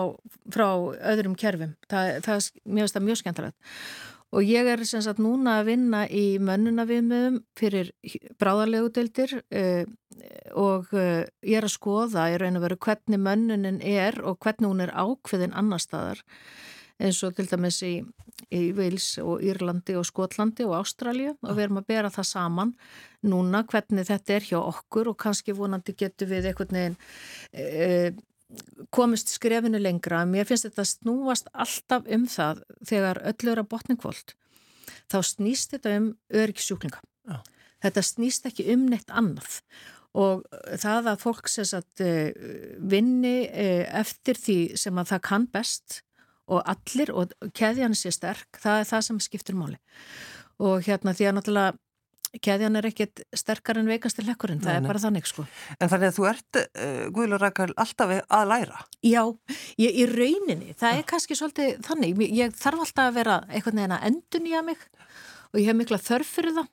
frá 0.53 0.69
öðrum 1.13 1.37
kerfum. 1.39 1.77
Það, 1.91 2.11
það, 2.27 2.51
mér 2.65 2.85
finnst 2.85 2.99
það 2.99 3.07
mjög 3.09 3.21
skemmtilegt. 3.23 3.73
Og 4.35 4.43
ég 4.43 4.67
er 4.67 4.81
sem 4.83 5.03
sagt 5.05 5.21
núna 5.23 5.61
að 5.61 5.69
vinna 5.69 6.01
í 6.11 6.25
mönnunaviðmiðum 6.43 7.37
fyrir 7.55 7.93
bráðarlegudeldir, 8.43 9.37
eh, 9.55 9.85
og 10.55 10.91
uh, 10.95 11.23
ég 11.43 11.59
er 11.59 11.67
að 11.67 11.75
skoða 11.75 12.29
í 12.31 12.37
raun 12.39 12.59
og 12.59 12.63
veru 12.65 12.77
hvernig 12.87 13.21
mönnunin 13.21 13.81
er 13.83 14.21
og 14.23 14.39
hvernig 14.43 14.71
hún 14.71 14.83
er 14.85 14.93
ákveðin 14.95 15.55
annar 15.59 15.83
staðar 15.83 16.23
eins 17.03 17.23
og 17.27 17.35
til 17.37 17.47
dæmis 17.51 17.81
í, 17.87 17.95
í 18.55 18.61
Vils 18.77 19.17
og 19.23 19.43
Írlandi 19.43 19.97
og 19.99 20.07
Skotlandi 20.07 20.67
og 20.67 20.77
Ástralju 20.81 21.35
og 21.41 21.57
við 21.57 21.67
erum 21.67 21.81
að 21.81 21.89
bera 21.91 22.13
það 22.15 22.29
saman 22.31 22.75
núna 23.27 23.65
hvernig 23.71 24.07
þetta 24.09 24.37
er 24.37 24.47
hjá 24.51 24.61
okkur 24.61 25.11
og 25.13 25.19
kannski 25.25 25.57
vonandi 25.57 25.97
getur 25.99 26.31
við 26.31 26.51
einhvern 26.51 26.79
veginn 26.79 26.97
e, 27.53 28.13
komist 28.95 29.33
skrefinu 29.35 29.81
lengra. 29.81 30.23
Mér 30.29 30.47
finnst 30.47 30.69
þetta 30.69 30.87
snúast 30.87 31.51
alltaf 31.53 32.07
um 32.07 32.29
það 32.31 32.63
þegar 32.87 33.23
öllur 33.33 33.65
að 33.65 33.71
botningvold 33.73 34.37
þá 35.11 35.19
snýst 35.27 35.75
þetta 35.75 35.99
um 35.99 36.09
öryggisjúklinga. 36.33 37.03
Já. 37.29 37.41
Þetta 37.85 38.07
snýst 38.07 38.47
ekki 38.49 38.71
um 38.73 38.87
neitt 38.93 39.11
annað 39.13 39.61
og 40.15 40.45
það 40.79 41.11
að 41.11 41.23
fólk 41.25 41.49
eh, 42.05 42.31
vinni 42.79 43.37
eh, 43.51 43.83
eftir 43.99 44.39
því 44.39 44.59
sem 44.79 44.99
að 45.01 45.11
það 45.11 45.25
kann 45.27 45.47
best 45.51 46.03
og 46.51 46.61
allir 46.69 47.13
og 47.15 47.33
keðjan 47.57 47.97
sé 47.97 48.13
sterk, 48.15 48.61
það 48.61 48.83
er 48.83 48.91
það 48.91 49.07
sem 49.09 49.23
skiptur 49.25 49.59
máli 49.59 49.81
og 50.63 50.85
hérna 50.87 51.15
því 51.17 51.29
að 51.29 51.37
náttúrulega 51.39 51.81
keðjan 52.43 52.79
er 52.79 52.89
ekkit 52.89 53.23
sterkar 53.37 53.79
en 53.79 53.89
veikastir 53.89 54.27
lekkurinn, 54.27 54.61
það 54.63 54.79
er 54.79 54.87
bara 54.89 55.03
þannig 55.03 55.29
sko. 55.29 55.45
En 55.79 55.91
þannig 55.91 56.11
að 56.11 56.17
þú 56.17 56.25
ert, 56.31 56.59
uh, 56.59 57.03
Guðlur 57.15 57.43
Rækal, 57.45 57.69
alltaf 57.79 58.11
að 58.11 58.49
læra? 58.51 58.81
Já, 59.07 59.23
ég, 59.79 60.01
í 60.03 60.07
rauninni, 60.11 60.75
það 60.81 60.99
er 60.99 61.07
kannski 61.13 61.39
svolítið 61.39 61.77
þannig, 61.87 62.25
ég 62.35 62.57
þarf 62.59 62.87
alltaf 62.87 63.11
að 63.11 63.19
vera 63.21 63.37
eitthvað 63.51 63.79
neina 63.79 64.01
endun 64.09 64.51
í 64.51 64.57
að 64.59 64.67
mig 64.73 64.83
og 65.53 65.61
ég 65.61 65.71
hef 65.71 65.79
mikla 65.79 66.01
þörf 66.03 66.35
fyrir 66.41 66.59
það 66.59 66.73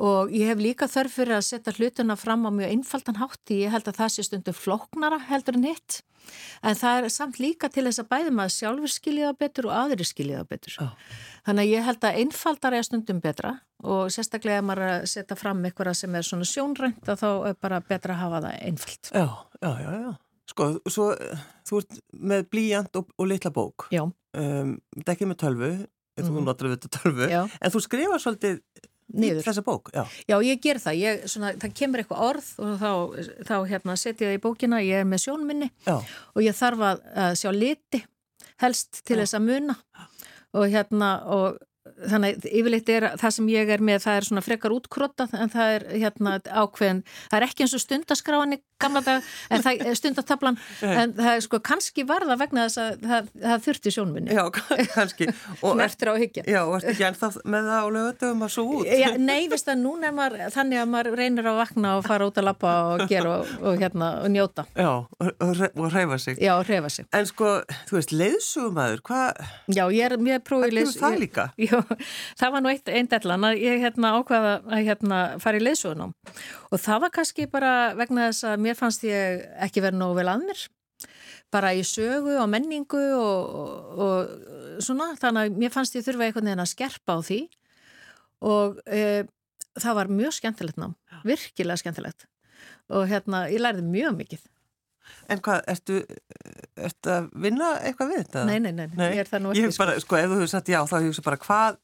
og 0.00 0.32
ég 0.32 0.48
hef 0.48 0.62
líka 0.62 0.88
þörf 0.88 1.18
fyrir 1.18 1.36
að 1.36 1.44
setja 1.50 1.74
hlutuna 1.76 2.16
fram 2.16 2.46
á 2.48 2.50
mjög 2.54 2.72
einfaldan 2.72 3.20
hátt 3.20 3.52
ég 3.52 3.74
held 3.74 3.90
að 3.90 3.98
það 4.00 4.14
sé 4.14 4.24
stundu 4.28 4.54
flóknara 4.56 5.20
heldur 5.28 5.58
en 5.58 5.68
hitt. 5.68 6.00
En 6.62 6.76
það 6.78 7.02
er 7.02 7.12
samt 7.12 7.40
líka 7.42 7.68
til 7.72 7.84
þess 7.88 8.00
að 8.00 8.10
bæði 8.12 8.32
maður 8.32 8.54
sjálfur 8.54 8.92
skiljiða 8.94 9.32
betur 9.40 9.68
og 9.68 9.74
aðri 9.74 10.06
skiljiða 10.06 10.44
betur. 10.48 10.76
Oh. 10.80 10.92
þannig 11.48 11.66
að 11.66 11.72
ég 11.72 11.86
held 11.88 12.04
að 12.06 12.18
einfaldar 12.22 12.76
er 12.78 12.86
stundum 12.86 13.20
betra 13.20 13.56
og 13.82 14.12
sérstaklega 14.14 14.62
ef 14.62 14.66
maður 14.68 14.88
að 14.88 15.08
setja 15.10 15.36
fram 15.36 15.64
eitthvað 15.66 15.96
sem 15.98 16.14
er 16.14 16.26
svona 16.26 16.46
sjónrænt 16.46 17.08
þá 17.08 17.30
er 17.50 17.56
bara 17.58 17.80
betra 17.82 18.14
að 18.14 18.22
hafa 18.22 18.44
það 18.44 18.60
einfald 18.68 19.10
Já, 19.10 19.26
já, 19.58 19.72
já, 19.82 19.90
já. 19.98 20.12
Sko, 20.52 20.68
svo, 20.90 21.08
þú 21.68 21.80
ert 21.82 21.98
með 22.30 22.46
blíjant 22.52 22.98
og, 22.98 23.10
og 23.16 23.28
litla 23.30 23.52
bók. 23.54 23.86
Já. 23.94 24.04
Um, 24.36 24.76
Þetta 24.96 25.12
er 25.12 25.14
ekki 25.14 25.28
með 25.30 25.38
tölvu, 25.42 25.70
mm. 25.82 26.26
þú 26.26 26.44
notur 26.44 26.68
við 26.68 26.78
þetta 26.78 26.90
tölvu. 26.98 27.28
Já. 27.30 27.42
en 27.60 27.74
þú 27.74 27.82
skrifar 27.86 28.22
svolítið 28.22 28.58
Nýður. 29.12 29.42
Þessa 29.44 29.64
bók, 29.66 29.90
já. 29.92 30.02
Já, 30.30 30.36
ég 30.46 30.62
ger 30.64 30.80
það. 30.82 31.00
Ég, 31.02 31.26
svona, 31.28 31.52
það 31.60 31.74
kemur 31.80 32.02
eitthvað 32.02 32.22
orð 32.28 32.48
og 32.64 32.72
þá, 32.80 32.92
þá 33.48 33.56
hérna, 33.72 33.96
setja 34.00 34.26
ég 34.26 34.32
það 34.32 34.38
í 34.38 34.42
bókina, 34.46 34.80
ég 34.84 35.02
er 35.02 35.08
með 35.08 35.24
sjónminni 35.26 35.68
já. 35.86 35.96
og 36.32 36.40
ég 36.46 36.56
þarf 36.56 36.86
að, 36.88 37.04
að 37.26 37.36
sjá 37.42 37.50
liti 37.56 38.02
helst 38.62 39.02
til 39.02 39.18
já. 39.18 39.24
þess 39.24 39.38
að 39.38 39.46
muna 39.50 39.76
og 40.52 40.72
hérna 40.72 41.12
og 41.32 41.60
þannig 41.82 42.44
yfirleitt 42.46 42.90
er 42.94 43.06
það 43.20 43.34
sem 43.36 43.48
ég 43.50 43.70
er 43.74 43.82
með 43.82 44.04
það 44.04 44.18
er 44.18 44.26
svona 44.28 44.42
frekar 44.44 44.74
útkrottað 44.74 45.32
en 45.34 45.50
það 45.50 45.72
er 45.76 45.86
hérna 46.04 46.34
ákveðin, 46.46 47.02
það 47.30 47.38
er 47.38 47.46
ekki 47.48 47.64
eins 47.64 47.74
og 47.74 47.82
stundaskráinni 47.82 48.58
gamla 48.82 49.02
dag 49.06 49.26
en 49.50 49.62
það 49.62 49.82
er 49.90 49.98
stundatablan 49.98 50.58
en 50.82 51.14
það 51.18 51.30
er 51.32 51.42
sko 51.44 51.60
kannski 51.62 52.04
varða 52.06 52.36
vegna 52.38 52.66
þess 52.66 52.80
að 52.82 53.06
það, 53.06 53.28
það 53.44 53.66
þurfti 53.66 53.94
sjónminni 53.96 54.36
Já, 54.36 54.42
kannski. 54.94 55.28
Og 55.66 55.82
eftir 55.82 56.10
á 56.10 56.14
higgja 56.18 56.44
Já, 56.46 56.60
og 56.64 56.76
ertu 56.78 56.90
ekki 56.92 57.06
ennþá 57.06 57.30
með 57.54 57.68
það 57.70 57.82
á 57.82 57.86
lögutöfum 57.96 58.46
að 58.46 58.52
svo 58.56 58.64
út? 58.78 58.90
Já, 58.90 59.10
Nei, 59.22 59.48
veist 59.50 59.70
að 59.70 59.82
núna 59.82 60.10
er 60.10 60.16
maður 60.16 60.54
þannig 60.54 60.82
að 60.82 60.90
maður 60.94 61.18
reynir 61.18 61.50
að 61.50 61.60
vakna 61.60 61.94
og 61.98 62.06
fara 62.06 62.28
út 62.30 62.40
að 62.40 62.48
lappa 62.48 62.72
og 62.92 63.04
gera 63.10 63.34
og, 63.40 63.52
og 63.62 63.78
hérna 63.82 64.08
og 64.22 64.32
njóta. 64.34 64.64
Já, 64.74 64.90
og, 65.06 65.30
og 65.42 65.94
reyfa 65.94 66.18
sig. 66.22 66.38
Já, 66.42 66.54
reyfa 66.66 66.90
sig. 66.92 67.06
En 67.14 67.28
sko, 67.28 67.52
þú 67.90 67.98
veist, 67.98 68.14
leiðsugumæður 71.72 72.04
það 72.40 72.52
var 72.54 72.62
nú 72.62 72.70
eitt 72.72 72.90
einn 72.90 73.08
dellan 73.10 73.46
að 73.48 73.62
ég 73.62 73.80
hérna, 73.82 74.12
ákvaða 74.18 74.52
að 74.66 74.84
hérna, 74.88 75.20
fara 75.42 75.58
í 75.58 75.64
leðsugunum 75.64 76.14
og 76.70 76.80
það 76.80 77.02
var 77.04 77.12
kannski 77.16 77.48
bara 77.50 77.72
vegna 77.98 78.28
þess 78.30 78.46
að 78.50 78.62
mér 78.66 78.78
fannst 78.78 79.04
ég 79.06 79.44
ekki 79.66 79.84
verið 79.84 80.00
nógu 80.00 80.18
vel 80.20 80.30
að 80.32 80.46
mér. 80.46 80.62
Bara 81.52 81.74
í 81.76 81.82
sögu 81.84 82.38
og 82.40 82.48
menningu 82.48 83.02
og, 83.18 83.56
og, 83.60 84.04
og 84.06 84.82
svona 84.84 85.10
þannig 85.20 85.50
að 85.50 85.58
mér 85.60 85.74
fannst 85.74 85.96
ég 85.98 86.06
þurfa 86.06 86.28
einhvern 86.28 86.48
veginn 86.48 86.64
að 86.64 86.70
skerpa 86.70 87.16
á 87.16 87.20
því. 87.20 87.40
Og 88.48 88.78
e, 88.88 89.02
það 89.76 89.98
var 89.98 90.12
mjög 90.12 90.38
skemmtilegt 90.38 90.80
nám, 90.80 90.94
virkilega 91.28 91.82
skemmtilegt. 91.82 92.24
Og 92.92 93.04
hérna 93.10 93.44
ég 93.52 93.60
lærði 93.60 93.84
mjög 93.84 94.16
mikið 94.22 94.48
En 95.32 95.42
hvað, 95.44 95.62
ertu, 95.72 96.00
ertu 96.88 97.12
að 97.12 97.28
vinna 97.44 97.70
eitthvað 97.82 98.12
við 98.12 98.22
þetta? 98.22 98.44
Nei, 98.48 98.58
nei, 98.62 98.72
nei, 98.76 98.86
nei. 98.92 99.06
ég 99.16 99.22
er 99.24 99.30
það 99.30 99.44
nú 99.44 99.52
ekki. 99.52 99.62
Ég 99.62 99.70
hef 99.70 99.80
bara, 99.82 99.96
sko, 99.98 100.06
sko 100.06 100.18
ef 100.20 100.30
þú 100.30 100.38
hefur 100.38 100.52
sagt 100.52 100.72
já, 100.72 100.78
þá 100.88 100.96
hefur 100.98 101.18
þú 101.18 101.24
bara 101.28 101.40
hvað, 101.46 101.78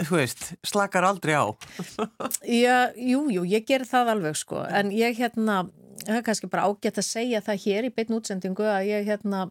þú 0.00 0.18
veist, 0.18 0.46
slakar 0.66 1.08
aldrei 1.08 1.34
á. 1.38 1.46
já, 2.64 2.76
jú, 2.98 3.26
jú, 3.34 3.44
ég 3.48 3.66
ger 3.68 3.86
það 3.88 4.14
alveg, 4.14 4.38
sko, 4.40 4.64
en 4.68 4.94
ég 4.94 5.20
hérna, 5.20 5.60
það 6.04 6.16
er 6.20 6.26
kannski 6.30 6.50
bara 6.52 6.70
ágætt 6.70 7.02
að 7.02 7.10
segja 7.10 7.44
það 7.44 7.62
hér 7.66 7.90
í 7.90 7.92
beitn 7.94 8.18
útsendingu 8.18 8.66
að 8.68 8.90
ég 8.90 9.06
hérna, 9.12 9.46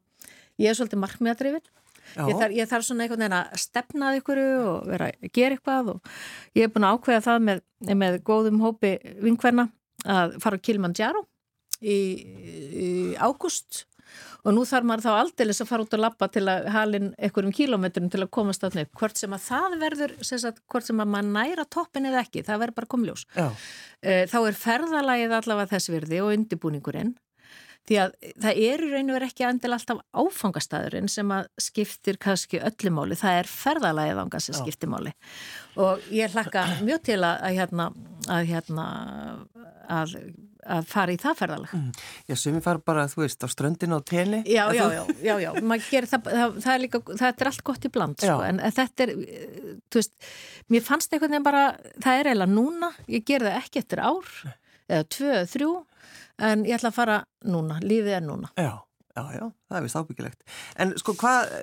ég 0.62 0.72
er 0.72 0.80
svolítið 0.80 1.04
markmiðadrifin. 1.06 1.70
Ég 2.14 2.36
þarf, 2.38 2.54
ég 2.54 2.68
þarf 2.70 2.86
svona 2.86 3.06
einhvern 3.06 3.24
veginn 3.24 3.36
að 3.38 3.62
stefnað 3.64 4.18
ykkur 4.20 4.40
og 4.44 4.90
vera 4.92 5.08
að 5.08 5.30
gera 5.34 5.56
eitthvað 5.56 5.94
og 5.94 6.10
ég 6.54 6.66
hef 6.68 6.74
búin 6.76 6.86
að 6.86 6.98
ákveða 6.98 7.22
það 7.26 7.46
með, 7.48 7.62
með 8.04 8.18
góðum 8.28 8.60
hópi 8.62 8.92
vinkverna 9.24 9.66
að 10.04 10.36
fara 10.44 10.60
á 10.60 10.64
Kilimanjaro 10.68 11.24
í, 11.84 11.98
í 12.84 12.92
águst 13.22 13.84
og 14.44 14.52
nú 14.56 14.66
þarf 14.68 14.88
maður 14.88 15.06
þá 15.06 15.12
aldeilis 15.22 15.62
að 15.64 15.70
fara 15.70 15.86
út 15.86 15.96
að 15.96 16.04
lappa 16.04 16.28
til 16.32 16.44
að 16.52 16.68
halin 16.74 17.10
einhverjum 17.16 17.56
kílometrum 17.56 18.10
til 18.12 18.22
að 18.26 18.32
komast 18.36 18.66
átni 18.68 18.84
upp. 18.84 18.94
Hvort 19.00 19.20
sem 19.20 19.36
að 19.36 19.46
það 19.48 19.78
verður, 19.84 20.16
sem 20.28 20.58
hvort 20.72 20.90
sem 20.90 21.00
að 21.00 21.14
maður 21.16 21.32
næra 21.38 21.66
toppin 21.72 22.10
eða 22.10 22.24
ekki, 22.26 22.44
það 22.46 22.64
verður 22.66 22.80
bara 22.82 22.92
komljós. 22.94 23.26
Já. 23.38 23.48
Eh, 24.04 24.24
þá 24.32 24.40
er 24.42 24.60
ferðalagið 24.60 25.38
allavega 25.40 25.72
þess 25.78 25.94
virði 25.94 26.24
og 26.26 26.34
undibúningurinn 26.36 27.16
því 27.88 27.98
að 28.00 28.14
það 28.40 28.62
eru 28.64 28.90
raun 28.94 29.12
og 29.12 29.18
verið 29.18 29.32
ekki 29.32 29.46
andil 29.48 29.74
alltaf 29.76 30.00
áfangastæðurinn 30.16 31.10
sem 31.12 31.34
að 31.36 31.50
skiptir 31.60 32.20
kannski 32.22 32.62
öllumáli, 32.64 33.18
það 33.20 33.40
er 33.42 33.50
ferðalagið 33.52 34.22
ánga 34.24 34.40
sem 34.44 34.56
skiptir 34.56 34.92
máli 34.92 35.12
og 35.76 36.06
ég 36.14 36.32
hlakka 36.32 36.64
mjög 36.86 37.04
til 37.10 37.20
að, 37.20 37.44
að 37.44 37.60
hérna 37.60 37.90
að 38.32 38.50
hérna 38.54 38.88
að 39.92 40.16
að 40.66 40.88
fara 40.90 41.14
í 41.14 41.20
það 41.22 41.40
ferðalag. 41.40 41.74
Mm. 41.78 42.04
Já, 42.30 42.36
sem 42.40 42.58
ég 42.58 42.66
fara 42.66 42.82
bara, 42.84 43.06
þú 43.12 43.24
veist, 43.24 43.44
á 43.44 43.48
ströndin 43.52 43.96
á 43.96 44.00
tenni. 44.06 44.42
Já, 44.50 44.64
já, 44.76 44.84
já, 44.94 45.04
já, 45.24 45.34
já, 45.44 45.50
það, 45.58 46.30
það, 46.30 46.58
það 46.66 46.74
er 46.74 46.84
líka, 46.84 47.02
það 47.10 47.28
er 47.30 47.52
allt 47.52 47.64
gott 47.70 47.88
í 47.88 47.92
bland, 47.94 48.20
sko, 48.22 48.38
en 48.48 48.62
þetta 48.80 49.08
er, 49.08 49.14
þú 49.92 50.02
veist, 50.02 50.16
mér 50.74 50.86
fannst 50.86 51.14
einhvern 51.14 51.36
veginn 51.36 51.48
bara, 51.48 51.66
það 52.04 52.22
er 52.22 52.32
eiginlega 52.32 52.54
núna, 52.54 52.92
ég 53.12 53.28
ger 53.28 53.48
það 53.48 53.60
ekki 53.60 53.84
eftir 53.84 54.04
ár, 54.04 54.34
eða 54.88 55.10
tvö, 55.18 55.44
þrjú, 55.54 55.76
en 56.50 56.66
ég 56.70 56.80
ætla 56.80 56.94
að 56.94 56.98
fara 56.98 57.20
núna, 57.54 57.80
lífið 57.84 58.18
er 58.18 58.26
núna. 58.26 58.52
Já, 58.58 58.74
já, 59.14 59.24
já, 59.38 59.46
það 59.70 59.80
er 59.80 59.88
vist 59.88 60.02
ábyggilegt. 60.02 60.44
En 60.82 60.98
sko, 61.02 61.16
hvað 61.20 61.56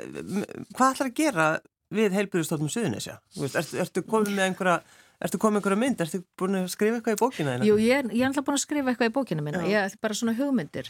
hva 0.77 0.93
ætlar 0.93 1.11
að 1.11 1.17
gera 1.19 1.51
við 1.91 2.15
heilbyrjustofnum 2.15 2.71
Suðunisja? 2.71 3.19
Ertu, 3.51 3.81
ertu 3.83 4.05
komið 4.07 4.37
með 4.37 4.51
einhverja 4.51 4.77
Ertu 5.21 5.41
komið 5.41 5.61
einhverja 5.61 5.81
mynd? 5.81 6.03
Ertu 6.05 6.23
búin 6.41 6.59
að 6.63 6.69
skrifa 6.73 6.99
eitthvað 6.99 7.17
í 7.17 7.21
bókina? 7.21 7.57
Jú, 7.67 7.77
ég 7.83 8.07
ég 8.09 8.23
er 8.23 8.31
alltaf 8.31 8.47
búin 8.47 8.57
að 8.57 8.63
skrifa 8.65 8.93
eitthvað 8.93 9.11
í 9.11 9.15
bókina 9.19 9.45
minna. 9.45 9.65
Ég 9.69 9.89
er 9.91 9.97
bara 10.01 10.17
svona 10.17 10.37
hugmyndir. 10.39 10.89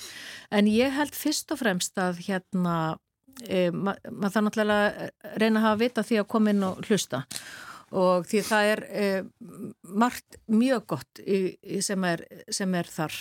En 0.54 0.70
ég 0.70 0.94
held 0.94 1.16
fyrst 1.18 1.50
og 1.50 1.58
fremst 1.62 1.98
að 1.98 2.22
hérna, 2.28 2.76
e, 3.42 3.68
maður 3.74 4.14
ma 4.22 4.30
það 4.30 4.46
náttúrulega 4.46 5.10
reyna 5.42 5.58
að 5.60 5.66
hafa 5.66 5.82
vita 5.82 6.06
því 6.06 6.22
að 6.22 6.30
koma 6.36 6.54
inn 6.54 6.64
og 6.68 6.80
hlusta 6.86 7.24
og 7.90 8.26
því 8.30 8.40
það 8.46 8.72
er 8.72 8.84
e, 8.86 9.06
margt 9.82 10.38
mjög 10.46 10.84
gott 10.94 11.22
í, 11.26 11.40
í 11.58 11.80
sem, 11.82 12.04
er, 12.06 12.22
sem 12.54 12.74
er 12.78 12.90
þar 12.90 13.16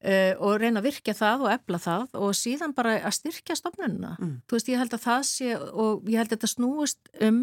Uh, 0.00 0.32
og 0.40 0.62
reyna 0.62 0.80
að 0.80 0.86
virkja 0.86 1.12
það 1.12 1.42
og 1.44 1.50
ebla 1.52 1.76
það 1.76 2.14
og 2.24 2.30
síðan 2.32 2.72
bara 2.72 2.94
að 3.04 3.18
styrkja 3.18 3.52
stofnununa 3.58 4.14
mm. 4.14 4.30
þú 4.48 4.56
veist, 4.56 4.70
ég 4.72 4.80
held 4.80 4.94
að 4.96 5.02
það 5.02 5.24
sé 5.28 5.48
og 5.60 6.06
ég 6.08 6.16
held 6.16 6.30
að 6.30 6.38
þetta 6.38 6.48
snúist 6.48 7.10
um 7.28 7.40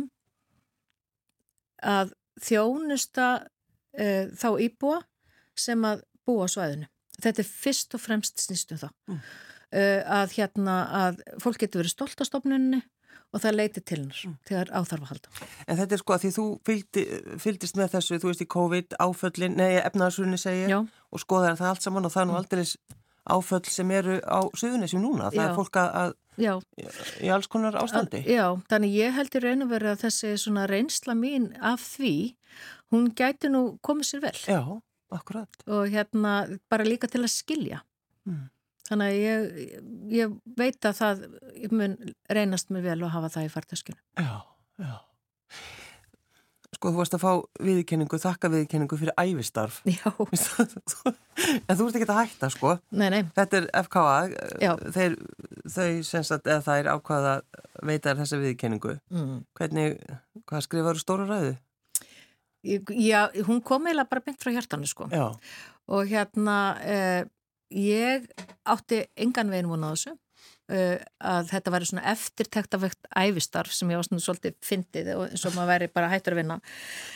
að 1.85 2.15
þjónusta 2.43 3.29
uh, 3.43 4.25
þá 4.37 4.49
íbúa 4.67 5.01
sem 5.57 5.85
að 5.87 6.03
búa 6.27 6.47
svæðinu 6.51 6.89
þetta 7.17 7.43
er 7.43 7.49
fyrst 7.49 7.97
og 7.97 8.03
fremst 8.03 8.43
snýstum 8.43 8.81
það 8.81 8.93
mm. 9.09 9.23
uh, 9.79 10.01
að 10.21 10.37
hérna 10.37 10.77
að 11.05 11.23
fólk 11.43 11.63
getur 11.63 11.83
verið 11.83 11.95
stolt 11.95 12.21
á 12.21 12.25
stofnunni 12.27 12.83
og 13.35 13.43
það 13.43 13.57
leiti 13.57 13.83
til 13.83 13.97
hennar 14.01 14.19
mm. 14.23 14.35
þegar 14.47 14.69
áþarf 14.71 15.03
að 15.03 15.09
halda. 15.11 15.47
En 15.67 15.79
þetta 15.79 15.95
er 15.95 16.01
sko 16.01 16.15
að 16.15 16.21
því 16.23 16.29
þú 16.37 16.45
fylgdi, 16.69 17.03
fylgdist 17.43 17.79
með 17.79 17.97
þessu, 17.97 18.19
þú 18.21 18.29
veist 18.31 18.43
í 18.43 18.49
COVID 18.53 18.95
áföllin, 19.03 19.57
nei 19.59 19.81
efnaðarsunni 19.81 20.39
segir 20.41 20.71
Já. 20.71 20.77
og 20.85 21.23
skoðar 21.23 21.59
það 21.59 21.73
allt 21.73 21.87
saman 21.87 22.07
og 22.07 22.13
það 22.13 22.23
er 22.23 22.29
nú 22.29 22.37
mm. 22.37 22.41
aldrei 22.43 22.95
áföll 23.27 23.67
sem 23.67 23.91
eru 23.91 24.21
á 24.23 24.39
suðunisjum 24.55 25.03
núna, 25.03 25.31
það 25.33 25.41
Já. 25.41 25.47
er 25.49 25.57
fólk 25.57 25.81
að 25.81 26.15
Já. 26.37 26.53
í 27.23 27.29
alls 27.33 27.49
konar 27.49 27.77
ástandi. 27.81 28.21
Að, 28.21 28.33
já, 28.37 28.45
þannig 28.69 28.97
ég 28.97 29.15
held 29.15 29.37
í 29.37 29.41
raun 29.43 29.65
og 29.65 29.71
verið 29.71 29.93
að 29.93 30.03
þessi 30.05 30.33
svona 30.41 30.67
reynsla 30.69 31.15
mín 31.17 31.47
af 31.65 31.81
því, 31.95 32.13
hún 32.93 33.09
gæti 33.17 33.49
nú 33.53 33.63
komið 33.85 34.11
sér 34.11 34.23
vel. 34.27 34.35
Já, 34.45 34.61
akkurat. 35.17 35.63
Og 35.65 35.89
hérna 35.93 36.35
bara 36.69 36.85
líka 36.87 37.09
til 37.09 37.23
að 37.23 37.33
skilja. 37.33 37.81
Mm. 38.29 38.45
Þannig 38.87 39.09
að 39.09 39.17
ég, 39.19 39.81
ég 40.15 40.37
veit 40.59 40.87
að 40.87 40.99
það 41.01 41.25
mun 41.73 41.97
reynast 42.31 42.69
mér 42.71 42.85
vel 42.85 43.01
að 43.01 43.15
hafa 43.17 43.33
það 43.33 43.49
í 43.49 43.51
fartaskunum. 43.57 44.03
Já, 44.21 44.37
já. 44.85 44.93
Sko 46.75 46.91
þú 46.91 46.99
varst 46.99 47.15
að 47.15 47.21
fá 47.23 47.31
viðkenningu, 47.63 48.17
þakka 48.19 48.49
viðkenningu 48.51 48.97
fyrir 48.99 49.15
æfistarf. 49.15 49.77
Já. 49.87 50.09
en 51.69 51.77
þú 51.79 51.87
ert 51.87 51.99
ekki 51.99 52.07
að 52.11 52.19
hætta 52.19 52.49
sko. 52.51 52.73
Nei, 52.91 53.07
nei. 53.13 53.21
Þetta 53.37 53.61
er 53.61 53.69
FKA, 53.85 54.17
þeir, 54.97 55.15
þau 55.63 55.87
sagt, 56.03 56.43
eða 56.43 56.59
það 56.65 56.81
er 56.81 56.89
ákvaða 56.91 57.37
veitar 57.87 58.19
þessa 58.19 58.41
viðkenningu. 58.43 58.97
Mm. 59.15 59.39
Hvernig, 59.57 59.97
hvað 60.43 60.67
skrifaður 60.67 61.01
stóra 61.01 61.29
ræðu? 61.31 61.55
Já, 62.67 63.21
hún 63.47 63.63
kom 63.63 63.87
eiginlega 63.87 64.11
bara 64.11 64.27
beint 64.27 64.43
frá 64.43 64.51
hjartanu 64.51 64.91
sko. 64.91 65.07
Já. 65.13 65.29
Og 65.87 66.11
hérna, 66.11 66.59
eh, 66.83 67.23
ég 67.71 68.27
átti 68.67 69.05
engan 69.15 69.55
veginn 69.55 69.71
vona 69.71 69.91
á 69.91 69.95
þessu 69.95 70.17
Uh, 70.67 70.97
að 71.23 71.45
þetta 71.47 71.71
væri 71.71 71.85
svona 71.87 72.01
eftirtektavegt 72.11 73.05
æfistarf 73.15 73.71
sem 73.71 73.87
ég 73.93 74.01
var 74.01 74.03
svona 74.03 74.23
svolítið 74.25 74.57
fyndið 74.67 75.13
og 75.13 75.21
eins 75.29 75.45
og 75.47 75.53
maður 75.55 75.69
væri 75.71 75.87
bara 75.95 76.09
hættur 76.11 76.35
að 76.35 76.41
vinna. 76.41 76.57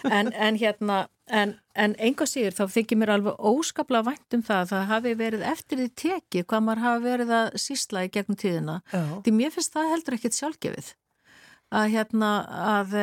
En, 0.08 0.30
en 0.48 0.60
hérna 0.62 1.00
en, 1.28 1.52
en 1.76 1.96
enga 2.00 2.28
síður 2.32 2.56
þá 2.56 2.64
þykir 2.78 3.02
mér 3.02 3.12
alveg 3.18 3.44
óskaplega 3.52 4.08
vænt 4.08 4.38
um 4.38 4.46
það 4.48 4.62
að 4.62 4.72
það 4.72 4.88
hafi 4.94 5.14
verið 5.20 5.44
eftir 5.52 5.82
því 5.82 5.90
tekið 6.04 6.48
hvað 6.48 6.66
maður 6.70 6.84
hafi 6.86 7.04
verið 7.10 7.36
að 7.42 7.52
sísla 7.66 8.06
í 8.08 8.14
gegnum 8.16 8.40
tíðina. 8.40 8.78
Já. 8.94 9.04
því 9.28 9.36
mér 9.42 9.54
finnst 9.58 9.76
það 9.76 9.92
heldur 9.96 10.20
ekkit 10.22 10.40
sjálfgefið 10.40 10.96
að 11.82 11.92
hérna 11.98 12.32
að 12.72 12.98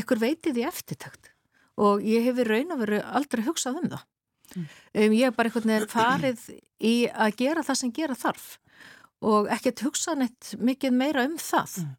ekkur 0.00 0.18
eh, 0.20 0.26
veiti 0.26 0.50
því 0.50 0.66
eftirtekt. 0.66 1.32
Og 1.78 2.02
ég 2.06 2.26
hefur 2.26 2.50
raun 2.50 2.74
og 2.74 2.82
veru 2.82 3.02
aldrei 3.06 3.46
hugsað 3.46 3.82
um 3.82 3.90
það. 3.94 4.06
Mm. 4.54 4.66
um, 4.66 5.14
ég 5.16 5.26
hef 5.26 5.34
bara 5.36 5.50
einhvern 5.50 5.72
veginn 5.72 5.90
farið 5.90 6.44
í 6.86 6.94
að 7.10 7.34
gera 7.40 7.64
það 7.66 7.78
sem 7.80 7.90
gera 7.94 8.14
þarf 8.18 8.52
og 9.24 9.48
ekkert 9.52 9.84
hugsa 9.86 10.16
neitt 10.18 10.54
mikið 10.58 10.96
meira 10.96 11.24
um 11.28 11.38
það. 11.40 11.78
Mm. 11.82 11.94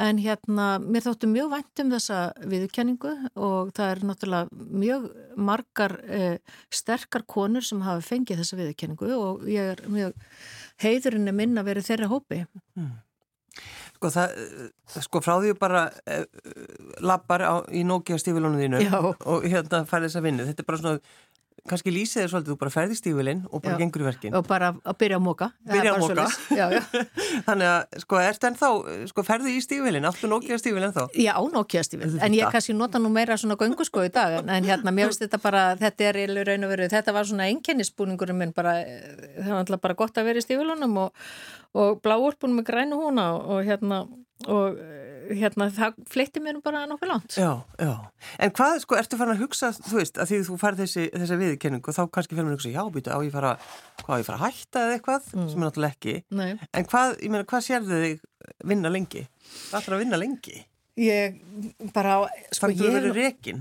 En 0.00 0.20
hérna, 0.22 0.66
mér 0.78 1.02
þóttu 1.02 1.26
mjög 1.28 1.50
vænt 1.50 1.82
um 1.82 1.90
þessa 1.92 2.18
viðkenningu 2.46 3.10
og 3.42 3.72
það 3.74 3.90
er 3.90 4.02
náttúrulega 4.06 4.66
mjög 4.84 5.08
margar 5.50 5.96
eh, 6.06 6.36
sterkar 6.70 7.26
konur 7.26 7.66
sem 7.66 7.82
hafa 7.82 8.04
fengið 8.06 8.40
þessa 8.44 8.58
viðkenningu 8.60 9.10
og 9.16 9.44
ég 9.50 9.74
er 9.74 9.82
mjög 9.90 10.14
heiðurinni 10.84 11.34
minn 11.34 11.58
að 11.58 11.72
vera 11.72 11.84
þeirra 11.84 12.10
hópi. 12.12 12.44
Mm. 12.78 12.92
Sko, 14.00 14.08
það, 14.14 14.38
sko 15.04 15.20
frá 15.20 15.34
því 15.42 15.50
bara 15.60 15.82
eh, 16.08 16.22
lappar 17.04 17.42
á, 17.44 17.54
í 17.68 17.82
Nokia 17.84 18.16
stífilónu 18.22 18.62
þínu 18.62 18.84
Já. 18.86 18.94
og 19.02 19.44
hérna 19.44 19.82
færði 19.90 20.08
þessa 20.08 20.22
vinnu. 20.24 20.46
Þetta 20.48 20.64
er 20.64 20.68
bara 20.70 20.80
svona 20.80 21.02
kannski 21.68 21.92
lýsið 21.92 22.22
þér 22.22 22.30
svolítið, 22.32 22.52
þú 22.52 22.58
bara 22.60 22.72
ferði 22.74 22.96
stífilinn 22.98 23.42
og 23.50 23.62
bara 23.64 23.74
já. 23.74 23.80
gengur 23.82 24.02
í 24.02 24.06
verkin. 24.06 24.36
Og 24.38 24.46
bara 24.48 24.70
að 24.72 24.96
byrja 25.02 25.18
að 25.18 25.24
móka. 25.24 25.48
Byrja 25.68 25.92
að 25.94 26.04
móka. 26.04 26.26
Já, 26.56 26.64
já. 26.74 26.80
Þannig 27.48 27.70
að, 27.70 27.98
sko, 28.04 28.20
ert 28.24 28.46
enn 28.48 28.58
þá, 28.60 28.68
sko, 29.10 29.24
ferði 29.26 29.54
í 29.56 29.64
stífilinn, 29.64 30.08
alltaf 30.08 30.32
Nokia 30.32 30.60
stífil 30.60 30.86
enn 30.86 30.94
þá? 30.96 31.02
Já, 31.18 31.32
Nokia 31.54 31.84
stífil, 31.86 32.12
en 32.16 32.38
ég 32.38 32.54
kannski 32.54 32.76
nota 32.76 33.02
nú 33.02 33.12
meira 33.12 33.38
svona 33.40 33.58
göngu 33.60 33.86
sko 33.88 34.06
í 34.06 34.12
dag, 34.14 34.40
en 34.40 34.68
hérna, 34.68 34.94
mér 34.94 35.10
finnst 35.10 35.26
þetta 35.26 35.42
bara, 35.42 35.66
þetta 35.80 36.08
er 36.10 36.20
í 36.22 36.26
raun 36.48 36.68
og 36.68 36.74
veru, 36.74 36.88
þetta 36.92 37.16
var 37.16 37.28
svona 37.28 37.50
enkennisbúningurum 37.52 38.40
minn 38.40 38.56
bara, 38.56 38.78
það 39.36 39.52
var 39.52 39.62
alltaf 39.64 39.84
bara 39.84 39.98
gott 39.98 40.20
að 40.20 40.30
vera 40.30 40.42
í 40.42 40.46
stífilunum 40.46 40.98
og, 41.04 41.30
og 41.76 42.00
bláurpunum 42.04 42.60
með 42.60 42.70
grænu 42.72 43.00
húna 43.02 43.30
og 43.40 43.64
hérna, 43.68 44.04
og 44.48 44.80
hérna, 45.36 45.68
það 45.74 45.98
fleitti 46.10 46.42
mér 46.42 46.60
bara 46.64 46.82
nokkuð 46.90 47.10
langt. 47.12 47.36
Já, 47.38 47.50
já. 47.80 47.92
En 48.42 48.54
hvað, 48.56 48.78
sko, 48.84 48.98
ertu 49.00 49.18
farin 49.20 49.36
að 49.36 49.44
hugsa, 49.44 49.72
þú 49.76 49.98
veist, 49.98 50.20
að 50.20 50.32
því 50.32 50.40
þú 50.48 50.58
færð 50.60 50.82
þessi, 50.84 51.06
þessi 51.14 51.38
viðkenningu 51.42 51.92
og 51.92 51.98
þá 51.98 52.02
kannski 52.16 52.36
fyrir 52.36 52.48
mér 52.48 52.54
að 52.54 52.58
hugsa, 52.58 52.72
já, 52.74 52.82
býtu, 52.96 53.14
á 53.14 53.18
ég 53.26 53.34
fara, 53.34 53.52
hvað, 54.02 54.22
ég 54.22 54.28
fara 54.30 54.40
að 54.40 54.46
hætta 54.46 54.84
eða 54.86 54.96
eitthvað, 54.98 55.30
mm. 55.36 55.46
sem 55.52 55.60
er 55.60 55.68
náttúrulega 55.68 55.96
ekki. 55.96 56.16
Nei. 56.40 56.50
En 56.70 56.90
hvað, 56.90 57.14
ég 57.20 57.34
meina, 57.34 57.48
hvað 57.52 57.66
sér 57.68 57.86
þið 57.86 58.26
vinna 58.72 58.92
lengi? 58.92 59.24
Hvað 59.70 59.80
ætlar 59.82 59.98
að 59.98 60.04
vinna 60.04 60.20
lengi? 60.20 60.58
Ég 61.00 61.36
bara... 61.94 62.18
Sko, 62.52 62.66
Þannig 62.66 62.80
að 62.80 62.82
þú 62.82 62.90
verður 62.94 63.16
rekin 63.16 63.60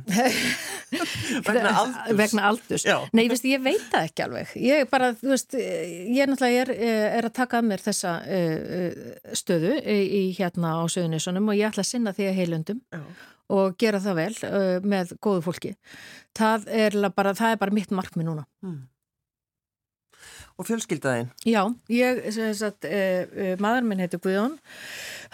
vegna 1.48 1.72
aldurs. 1.82 2.18
Vegna 2.20 2.46
aldurs. 2.50 2.86
Nei, 3.16 3.24
veist, 3.32 3.48
ég 3.48 3.64
veit 3.64 3.86
það 3.92 4.08
ekki 4.10 4.26
alveg. 4.26 4.54
Ég 4.60 4.92
bara, 4.92 5.12
þú 5.20 5.32
veist, 5.32 5.56
ég 5.56 6.30
náttúrulega 6.30 6.66
er, 6.66 6.74
er 7.22 7.30
að 7.30 7.36
taka 7.40 7.62
að 7.62 7.70
mér 7.70 7.84
þessa 7.86 8.14
uh, 8.26 9.02
stöðu 9.40 9.74
í 9.80 10.24
hérna 10.38 10.76
á 10.76 10.84
söðunissunum 10.92 11.52
og 11.52 11.60
ég 11.60 11.72
ætla 11.72 11.86
að 11.86 11.92
sinna 11.94 12.16
því 12.18 12.30
að 12.30 12.40
heilundum 12.42 12.84
Já. 12.92 13.04
og 13.56 13.80
gera 13.80 14.04
það 14.04 14.20
vel 14.24 14.32
uh, 14.50 14.78
með 14.96 15.16
góðu 15.24 15.46
fólki. 15.48 15.76
Það 16.38 16.70
er 16.82 17.02
bara, 17.16 17.36
það 17.38 17.56
er 17.56 17.62
bara 17.64 17.78
mitt 17.80 17.96
markmi 17.96 18.28
núna. 18.28 18.48
Mm. 18.66 18.82
Og 20.60 20.68
fjölskyldaðinn? 20.68 21.30
Já, 21.48 21.62
ég, 21.88 22.26
sem 22.36 22.52
sagt, 22.60 22.84
uh, 22.84 23.56
maður 23.64 23.88
minn 23.88 24.04
heitir 24.04 24.20
Guðjón 24.20 24.60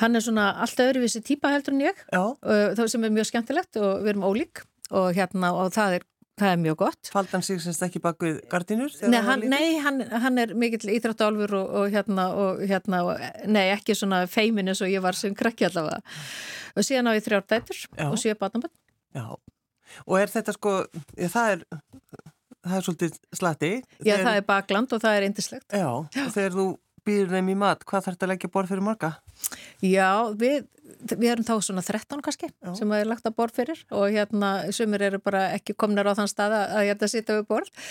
hann 0.01 0.17
er 0.17 0.23
svona 0.25 0.49
alltaf 0.63 0.91
öðruvísi 0.91 1.23
típa 1.25 1.53
heldur 1.53 1.75
en 1.75 1.85
ég 1.87 2.03
uh, 2.15 2.87
sem 2.87 3.03
er 3.03 3.13
mjög 3.13 3.31
skemmtilegt 3.31 3.79
og 3.81 4.03
við 4.03 4.15
erum 4.15 4.27
ólík 4.27 4.65
og 4.91 5.15
hérna 5.17 5.53
og 5.55 5.73
það 5.75 5.99
er 5.99 6.11
Það 6.35 6.51
er 6.51 6.57
mjög 6.59 6.75
gott. 6.81 7.09
Fald 7.13 7.31
hann 7.31 7.43
sig 7.47 7.61
semst 7.63 7.83
ekki 7.85 8.01
bak 8.03 8.19
við 8.19 8.41
gardinur? 8.51 8.91
Nei, 9.07 9.21
hann, 9.23 9.43
nei 9.47 9.77
hann, 9.79 10.01
hann 10.19 10.41
er 10.41 10.51
mikill 10.59 10.91
íþráttálfur 10.91 11.53
og, 11.55 11.69
og 11.79 11.93
hérna, 11.93 12.25
og 12.35 12.59
hérna 12.67 12.99
og, 13.07 13.21
nei, 13.47 13.69
ekki 13.71 13.95
svona 13.95 14.25
feimin 14.27 14.67
eins 14.67 14.81
og 14.83 14.91
ég 14.91 15.03
var 15.03 15.15
sem 15.15 15.31
krakki 15.37 15.69
allavega. 15.69 16.01
Og 16.75 16.83
síðan 16.83 17.07
á 17.07 17.15
ég 17.15 17.23
þrjár 17.23 17.45
dætur 17.47 17.79
og 18.09 18.19
síðan 18.19 18.41
batnabönd. 18.41 18.75
Já, 19.15 19.29
og 20.03 20.17
er 20.19 20.33
þetta 20.33 20.57
sko, 20.57 20.73
það 21.15 21.53
er, 21.53 21.63
það 22.65 22.77
er 22.81 22.85
svolítið 22.89 23.17
slati. 23.39 23.71
Já, 24.01 24.17
þegar, 24.17 24.25
það 24.27 24.41
er 24.41 24.47
bakland 24.51 24.97
og 24.97 25.03
það 25.05 25.19
er 25.21 25.27
indislegt. 25.29 25.67
Já, 25.71 25.87
Já. 25.87 26.25
og 26.25 26.35
þegar 26.35 26.59
þú 26.59 26.67
býður 27.05 27.35
þeim 27.35 27.51
í 27.53 27.57
mat, 27.59 27.83
hvað 27.87 28.07
þarf 28.07 28.15
þetta 28.17 28.27
að 28.27 28.31
leggja 28.33 28.51
borð 28.53 28.71
fyrir 28.73 28.85
marga? 28.85 29.11
Já, 29.83 30.09
við, 30.39 30.65
við 31.11 31.27
erum 31.31 31.47
þá 31.47 31.53
svona 31.67 31.83
13 31.85 32.23
kannski 32.25 32.49
já. 32.49 32.71
sem 32.77 32.89
það 32.89 33.03
er 33.03 33.11
lagt 33.11 33.29
að 33.29 33.37
borð 33.39 33.59
fyrir 33.59 33.83
og 33.91 34.07
hérna 34.15 34.51
sumir 34.75 35.05
eru 35.09 35.21
bara 35.23 35.45
ekki 35.57 35.77
komnir 35.77 36.09
á 36.09 36.17
þann 36.17 36.31
stað 36.31 36.57
að 36.61 36.87
ég 36.87 36.95
ætta 36.95 37.09
að 37.09 37.13
sitja 37.13 37.37
við 37.39 37.47
borð 37.51 37.87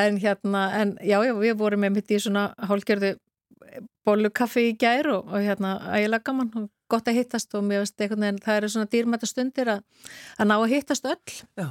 en 0.00 0.20
hérna, 0.20 0.66
en 0.80 0.94
já, 1.00 1.18
já, 1.26 1.34
við 1.38 1.56
vorum 1.60 1.84
með 1.86 1.96
mitt 1.98 2.14
í 2.14 2.20
svona 2.22 2.50
hálgjörðu 2.68 3.16
bólukaffi 4.06 4.70
í 4.70 4.76
gær 4.80 5.08
og, 5.12 5.30
og 5.30 5.44
hérna 5.44 5.76
ægilega 5.94 6.26
gaman 6.30 6.52
og 6.58 6.68
gott 6.90 7.08
að 7.08 7.20
hittast 7.20 7.54
og 7.54 7.64
mér 7.66 7.84
veist 7.84 8.00
einhvern 8.00 8.24
veginn 8.26 8.42
það 8.42 8.58
eru 8.60 8.70
svona 8.72 8.90
dýrmæta 8.90 9.28
stundir 9.28 9.70
að, 9.76 9.84
að 10.38 10.50
ná 10.50 10.56
að 10.56 10.72
hittast 10.74 11.06
öll. 11.06 11.36
Já, 11.60 11.68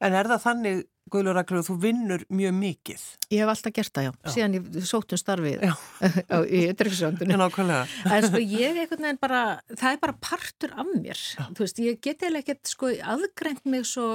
en 0.00 0.18
er 0.18 0.30
það 0.32 0.44
þannig 0.48 0.84
Guðlur 1.12 1.36
Raklur, 1.36 1.60
þú 1.66 1.74
vinnur 1.82 2.22
mjög 2.32 2.54
mikið. 2.56 3.02
Ég 3.34 3.42
hef 3.42 3.50
alltaf 3.52 3.72
gert 3.76 3.92
það, 3.92 4.06
já. 4.06 4.12
já. 4.14 4.30
Síðan 4.32 4.54
ég 4.56 4.86
sótum 4.88 5.20
starfið 5.20 5.64
í 6.58 6.62
drifsöndunni. 6.80 7.36
En 8.08 8.24
sko 8.24 8.40
ég 8.40 8.70
er 8.70 8.80
einhvern 8.80 9.04
veginn 9.04 9.20
bara, 9.20 9.42
það 9.68 9.88
er 9.90 10.00
bara 10.00 10.16
partur 10.24 10.72
af 10.72 10.88
mér. 10.94 11.20
Já. 11.20 11.44
Þú 11.50 11.66
veist, 11.66 11.82
ég 11.84 12.00
get 12.04 12.24
eða 12.24 12.40
ekkert 12.40 12.72
sko 12.72 12.90
aðgreint 13.14 13.68
mig 13.68 13.84
svo 13.90 14.08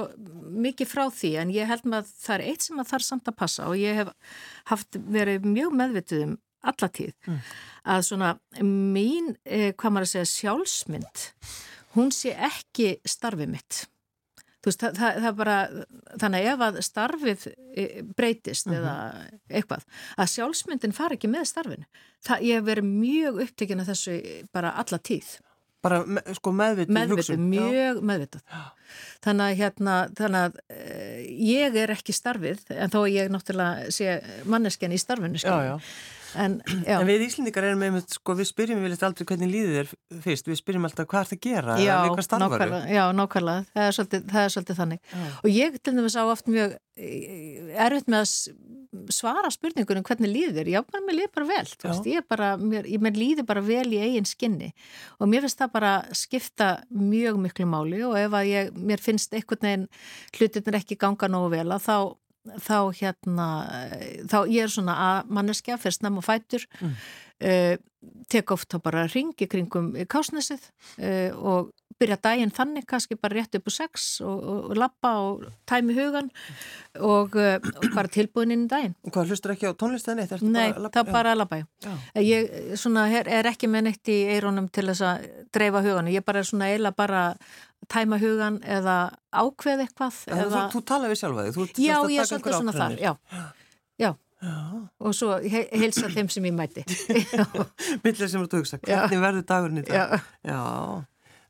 mikið 0.66 0.90
frá 0.90 1.04
því, 1.14 1.32
en 1.44 1.54
ég 1.54 1.70
held 1.70 1.86
að 1.94 2.10
það 2.10 2.36
er 2.36 2.46
eitt 2.50 2.66
sem 2.66 2.82
að 2.82 2.90
þarf 2.90 3.06
samt 3.06 3.30
að 3.30 3.38
passa 3.44 3.70
og 3.70 3.78
ég 3.78 4.02
hef 4.02 4.12
haft 4.72 5.00
verið 5.14 5.46
mjög 5.46 5.78
meðvituð 5.78 6.26
um 6.26 6.36
alla 6.70 6.90
tíð. 6.98 7.14
Mm. 7.30 7.38
Að 7.94 8.02
svona 8.10 8.34
mín, 8.66 9.30
eh, 9.46 9.70
hvað 9.78 9.94
maður 9.94 10.10
að 10.10 10.12
segja, 10.16 10.32
sjálfsmynd, 10.34 11.24
hún 11.94 12.12
sé 12.12 12.34
ekki 12.50 12.96
starfið 13.08 13.54
mitt 13.54 13.84
veist, 14.66 14.80
það, 14.82 14.96
það, 14.98 15.20
það 15.24 15.36
bara, 15.40 15.58
þannig 16.22 16.48
ef 16.52 16.64
að 16.66 16.80
starfið 16.86 17.46
e, 17.50 17.84
breytist 18.16 18.66
uh 18.68 18.72
-huh. 18.72 18.80
eða 18.80 18.96
mhm. 19.10 19.38
eitthvað, 19.60 19.86
að 20.16 20.32
sjálfsmyndin 20.34 20.96
far 20.96 21.16
ekki 21.16 21.30
með 21.32 21.46
starfinu. 21.52 21.86
Það, 22.26 22.42
ég 22.48 22.60
hef 22.60 22.66
verið 22.66 22.90
mjög 22.90 23.40
upptekinn 23.46 23.80
af 23.80 23.88
þessu 23.92 24.18
bara 24.52 24.74
alla 24.76 24.98
tíð. 24.98 25.38
Bara 25.80 26.02
me, 26.04 26.20
sko 26.36 26.52
meðvitið 26.52 26.92
meðvitið, 26.92 27.16
hugsun. 27.16 27.44
mjög 27.48 28.00
meðvitið. 28.04 28.40
Þannig 29.24 29.44
að 29.46 29.60
hérna, 29.62 29.94
þannig 30.18 30.40
að 30.40 30.58
e, 30.68 30.80
ég 31.40 31.76
er 31.80 31.92
ekki 31.94 32.12
starfið, 32.12 32.66
en 32.76 32.92
þó 32.92 33.00
ég 33.08 33.30
náttúrulega 33.32 33.92
sé 33.94 34.18
manneskjan 34.44 34.92
í 34.92 35.00
starfinu, 35.00 35.40
sko. 35.40 35.48
Já, 35.48 35.70
já. 35.70 35.94
En, 36.38 36.58
en 36.84 37.06
við 37.08 37.26
Íslendikar 37.26 37.66
erum 37.70 37.82
með, 37.82 38.00
sko, 38.14 38.36
við 38.38 38.50
spyrjum 38.50 38.82
við 38.84 39.04
aldrei 39.06 39.26
hvernig 39.28 39.50
líðið 39.50 39.78
er 39.82 39.92
fyrst, 40.24 40.50
við 40.50 40.60
spyrjum 40.60 40.88
alltaf 40.88 41.08
hvað 41.10 41.22
er 41.24 41.30
það 41.30 41.38
að 41.38 41.46
gera, 41.46 41.78
já, 41.82 41.96
nákvæmlega, 42.44 42.82
já, 42.94 43.02
nákvæmlega, 43.18 43.66
það 43.74 43.88
er 43.88 43.96
svolítið, 43.98 44.26
það 44.34 44.46
er 44.46 44.54
svolítið 44.56 44.80
þannig. 44.82 45.02
Já. 45.10 45.26
og 45.40 45.50
ég 45.54 45.80
til 45.80 45.96
dæmis 45.96 46.18
á 46.18 46.22
oft 46.24 46.50
mjög 46.50 46.76
eh, 47.00 47.74
erfitt 47.86 48.12
með 48.12 48.26
að 48.26 48.34
svara 49.14 49.50
spurningunum 49.54 50.06
hvernig 50.06 50.32
líðir, 50.32 50.70
já, 50.70 50.80
mér 50.96 51.16
líður 51.16 51.34
bara 51.38 51.48
vel, 51.50 51.66
þú 51.74 51.90
veist, 51.90 52.08
ég 52.10 52.22
er 52.22 52.26
bara, 52.30 52.50
mér, 52.60 52.88
mér 53.02 53.18
líður 53.18 53.46
bara 53.48 53.62
vel 53.64 53.86
í 53.94 54.00
eigin 54.02 54.28
skinni. 54.28 54.72
Og 55.18 55.30
mér 55.30 55.46
finnst 55.46 55.60
það 55.60 55.74
bara 55.76 55.92
skipta 56.16 56.70
mjög 56.90 57.38
miklu 57.44 57.68
máli. 57.70 58.02
Og 58.06 58.16
ef 58.18 58.34
að 58.36 58.50
ég, 58.50 58.72
mér 58.74 59.02
finnst 59.02 59.34
einhvern 59.36 59.66
veginn 59.66 59.86
hlutin 60.36 60.72
er 60.72 60.80
ekki 60.80 60.98
ganga 61.00 61.30
nógu 61.30 61.52
vel 61.54 61.68
að 61.70 61.86
þá 61.86 61.96
þá 62.60 62.78
hérna 62.96 63.48
þá 64.30 64.38
ég 64.48 64.64
er 64.64 64.72
svona 64.72 64.96
að 65.06 65.32
manneskja 65.36 65.78
fyrst 65.80 66.04
nefn 66.04 66.20
og 66.22 66.26
fætur 66.26 66.64
mm. 66.80 66.94
uh, 67.50 67.74
tek 68.32 68.54
ofta 68.54 68.80
bara 68.82 69.06
ringi 69.10 69.48
kringum 69.50 69.92
kásnesið 70.10 70.70
uh, 71.02 71.36
og 71.36 71.72
byrja 72.00 72.16
daginn 72.24 72.52
þannig 72.54 72.86
kannski 72.88 73.16
bara 73.20 73.38
rétt 73.38 73.56
upp 73.58 73.68
úr 73.70 73.74
sex 73.74 74.08
og, 74.24 74.38
og, 74.40 74.60
og 74.72 74.80
lappa 74.80 75.12
og 75.22 75.44
tæmi 75.70 75.96
hugan 75.98 76.30
og, 76.98 77.36
uh, 77.36 77.56
og 77.60 77.86
bara 77.94 78.10
tilbúin 78.12 78.54
inn 78.54 78.64
í 78.66 78.70
daginn. 78.70 78.96
Og 79.06 79.14
hvað, 79.14 79.34
hlustur 79.34 79.54
ekki 79.54 79.70
á 79.70 79.74
tónlistaðinni? 79.78 80.40
Nei, 80.48 80.72
það 80.72 81.00
er 81.04 81.12
bara 81.12 81.34
að 81.34 81.42
lappa. 81.42 81.60
Ég 82.24 82.74
svona, 82.80 83.06
er 83.20 83.50
ekki 83.52 83.70
með 83.70 83.90
neitt 83.90 84.12
í 84.12 84.20
eironum 84.34 84.70
til 84.72 84.88
þess 84.90 85.06
að 85.06 85.30
dreifa 85.54 85.84
hugan. 85.86 86.10
Ég 86.12 86.26
bara 86.26 86.42
er 86.42 86.50
svona 86.50 86.72
eila 86.72 86.94
bara 86.96 87.24
tæma 87.90 88.20
hugan 88.20 88.60
eða 88.64 88.98
ákveð 89.30 89.86
eitthvað. 89.86 90.24
Eða... 90.30 90.50
Þú, 90.50 90.66
þú 90.74 90.84
tala 90.90 91.12
við 91.12 91.22
sjálfa 91.22 91.48
þig? 91.48 91.80
Já, 91.80 91.96
ég 92.10 92.20
er 92.22 92.30
svolítið 92.30 92.60
svona 92.60 92.76
þar, 92.76 93.00
já. 93.00 93.14
Já. 94.00 94.14
Já. 94.40 94.52
og 95.04 95.12
svo 95.12 95.34
heilsa 95.44 96.08
þeim 96.08 96.30
sem 96.32 96.46
ég 96.48 96.54
mæti 96.56 96.80
Millir 98.04 98.24
sem 98.24 98.40
þú 98.40 98.62
hugsa, 98.62 98.78
hvernig 98.80 99.20
verður 99.20 99.44
dagurinn 99.44 99.82
í 99.82 99.84
dag? 99.84 100.14
Já, 100.16 100.22
já. 100.48 100.60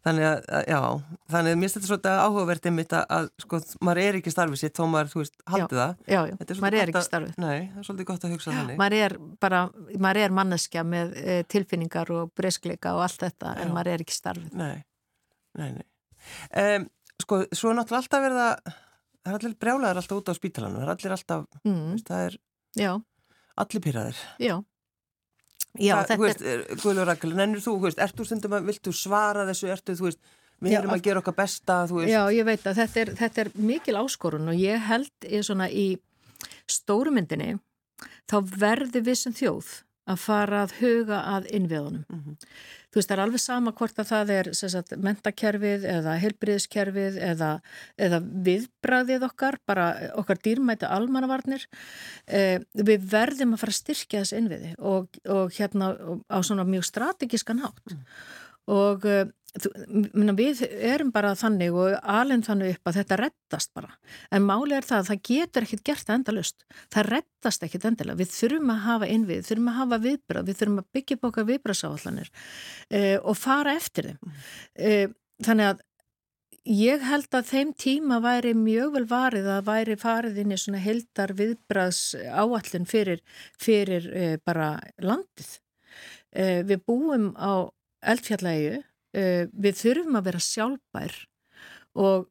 Þannig 0.00 0.24
að, 0.24 0.38
já, 0.64 0.78
þannig 1.28 1.52
að 1.52 1.58
mér 1.60 1.66
finnst 1.66 1.76
þetta 1.76 1.88
svolítið 1.90 2.20
áhugavert 2.24 2.66
einmitt 2.70 2.92
að, 2.96 3.02
að, 3.12 3.26
sko, 3.42 3.58
maður 3.84 3.98
er 4.00 4.16
ekki 4.16 4.32
starfið 4.32 4.60
sitt 4.62 4.78
þó 4.78 4.84
maður, 4.88 5.10
þú 5.12 5.20
veist, 5.20 5.34
haldi 5.52 5.76
það. 5.76 5.90
Já, 6.06 6.20
já, 6.30 6.36
maður 6.64 6.76
er 6.78 6.92
ekki 6.92 7.02
starfið. 7.04 7.34
Nei, 7.42 7.58
það 7.58 7.82
er 7.82 7.88
svolítið 7.88 8.08
gott 8.08 8.24
að 8.24 8.32
hugsa 8.32 8.54
þannig. 8.54 8.78
Maður 8.80 8.96
er 8.96 9.14
bara, 9.44 9.60
maður 10.06 10.20
er 10.22 10.34
manneskja 10.38 10.86
með 10.88 11.12
e, 11.20 11.36
tilfinningar 11.52 12.12
og 12.16 12.32
breyskleika 12.40 12.94
og 12.96 13.04
allt 13.04 13.26
þetta, 13.26 13.52
já. 13.52 13.60
en 13.66 13.74
maður 13.76 13.92
er 13.92 14.06
ekki 14.06 14.16
starfið. 14.16 14.56
Nei, 14.56 14.72
nei, 15.60 15.68
nei. 15.76 15.86
Um, 16.64 16.88
sko, 17.20 17.42
svo 17.52 17.74
er 17.74 17.80
náttúrulega 17.82 18.00
alltaf 18.06 18.24
verið 18.24 18.42
að, 18.46 18.74
það 19.20 19.34
er 19.34 19.38
allir 19.42 19.60
brjálæðar 19.66 20.00
alltaf 20.00 20.22
út 20.22 20.32
á 20.32 20.34
spítalanum, 20.40 20.80
það 20.80 20.88
er 20.88 20.96
allir 20.96 21.18
alltaf, 21.18 21.46
mm. 21.68 21.86
veist, 21.92 22.08
það 22.08 22.26
er, 22.30 22.40
já. 22.80 22.92
allir 23.66 23.84
pyrraðir. 23.90 24.26
Já. 24.40 24.56
Já, 25.78 25.94
Þa, 26.02 26.16
þetta 26.16 26.50
er... 26.52 26.62
Guðlur 26.82 27.06
Rakel, 27.06 27.32
nennir 27.38 27.62
þú, 27.62 27.76
veist, 27.84 28.00
ertu 28.02 28.26
stundum 28.26 28.56
að, 28.58 28.70
viltu 28.72 28.92
svara 28.96 29.46
þessu, 29.48 29.68
ertu, 29.70 29.94
þú 29.98 30.08
veist, 30.08 30.20
við 30.60 30.76
erum 30.80 30.94
að 30.96 31.04
gera 31.06 31.22
okkar 31.22 31.36
besta, 31.38 31.76
þú 31.90 32.00
veist. 32.00 32.12
Já, 32.12 32.22
ég 32.34 32.48
veit 32.48 32.66
að 32.66 32.80
þetta 32.82 33.02
er, 33.04 33.12
þetta 33.20 33.44
er 33.44 33.52
mikil 33.70 33.96
áskorun 34.00 34.50
og 34.50 34.58
ég 34.58 34.82
held 34.88 35.28
í 35.28 35.42
svona 35.46 35.70
í 35.70 35.86
stórumyndinni, 36.70 37.54
þá 38.30 38.36
verður 38.58 39.06
við 39.06 39.20
sem 39.22 39.36
þjóð 39.36 39.70
að 40.10 40.20
fara 40.24 40.64
að 40.64 40.76
huga 40.80 41.22
að 41.36 41.48
innviðunum. 41.54 42.04
Mm 42.10 42.22
-hmm. 42.24 42.52
Þú 42.90 42.98
veist, 42.98 43.10
það 43.10 43.16
er 43.16 43.22
alveg 43.22 43.42
sama 43.42 43.72
hvort 43.78 44.00
að 44.02 44.08
það 44.08 44.32
er 44.34 44.50
sagt, 44.58 44.94
mentakerfið 44.98 45.86
eða 45.92 46.16
helbriðiskerfið 46.24 47.18
eða, 47.28 47.50
eða 47.94 48.18
viðbræðið 48.48 49.26
okkar, 49.28 49.60
bara 49.70 49.86
okkar 50.18 50.40
dýrmæti 50.42 50.88
almannavarnir. 50.90 51.68
Eh, 52.26 52.58
við 52.74 53.06
verðum 53.12 53.54
að 53.54 53.62
fara 53.62 53.76
að 53.76 53.80
styrkja 53.80 54.24
þessu 54.24 54.40
innviði 54.40 54.74
og, 54.78 55.20
og 55.30 55.54
hérna 55.54 55.92
á 56.26 56.38
svona 56.42 56.66
mjög 56.66 56.88
strategískan 56.90 57.62
hátt. 57.62 57.94
Mm. 57.94 58.02
Og 58.70 59.06
eh, 59.06 59.28
við 60.38 60.62
erum 60.68 61.10
bara 61.14 61.34
þannig 61.34 61.74
og 61.74 61.96
alveg 62.02 62.44
þannig 62.46 62.74
upp 62.76 62.90
að 62.90 62.98
þetta 63.00 63.18
rettast 63.20 63.72
bara. 63.74 63.92
En 64.30 64.46
málið 64.46 64.76
er 64.76 64.88
það 64.88 64.98
að 64.98 65.10
það 65.10 65.22
getur 65.30 65.66
ekkit 65.66 65.84
gert 65.90 66.12
endalust, 66.14 66.66
það 66.94 67.10
rettast 67.16 67.66
ekkit 67.66 67.86
endilega. 67.90 68.20
Við 68.20 68.34
þurfum 68.36 68.74
að 68.74 68.82
hafa 68.86 69.10
innvið, 69.10 69.40
við 69.40 69.48
þurfum 69.50 69.70
að 69.72 69.78
hafa 69.80 70.00
viðbrað, 70.06 70.48
við 70.48 70.60
þurfum 70.60 70.82
að 70.82 70.90
byggja 70.96 71.20
bóka 71.20 71.46
viðbraðsáallanir 71.50 72.32
eh, 72.90 73.16
og 73.18 73.38
fara 73.38 73.76
eftir 73.78 74.10
þeim. 74.10 74.34
Eh, 74.78 75.06
þannig 75.42 75.72
að 75.72 75.86
ég 76.70 77.02
held 77.08 77.34
að 77.34 77.48
þeim 77.50 77.72
tíma 77.78 78.20
væri 78.22 78.52
mjög 78.54 78.94
vel 78.98 79.06
varið 79.08 79.48
að 79.56 79.66
væri 79.66 79.96
farið 79.98 80.38
inn 80.42 80.54
í 80.54 80.60
svona 80.60 80.82
heldar 80.82 81.34
viðbraðs 81.38 82.02
áallin 82.28 82.86
fyrir, 82.88 83.24
fyrir 83.58 84.08
eh, 84.12 84.36
bara 84.44 84.76
landið. 85.02 85.58
Eh, 86.30 86.62
við 86.62 86.84
búum 86.86 87.32
á 87.34 87.66
eldfjallægu 88.00 88.80
uh, 89.16 89.46
við 89.50 89.80
þurfum 89.80 90.18
að 90.20 90.28
vera 90.30 90.42
sjálfbær 90.46 91.16
og 92.00 92.28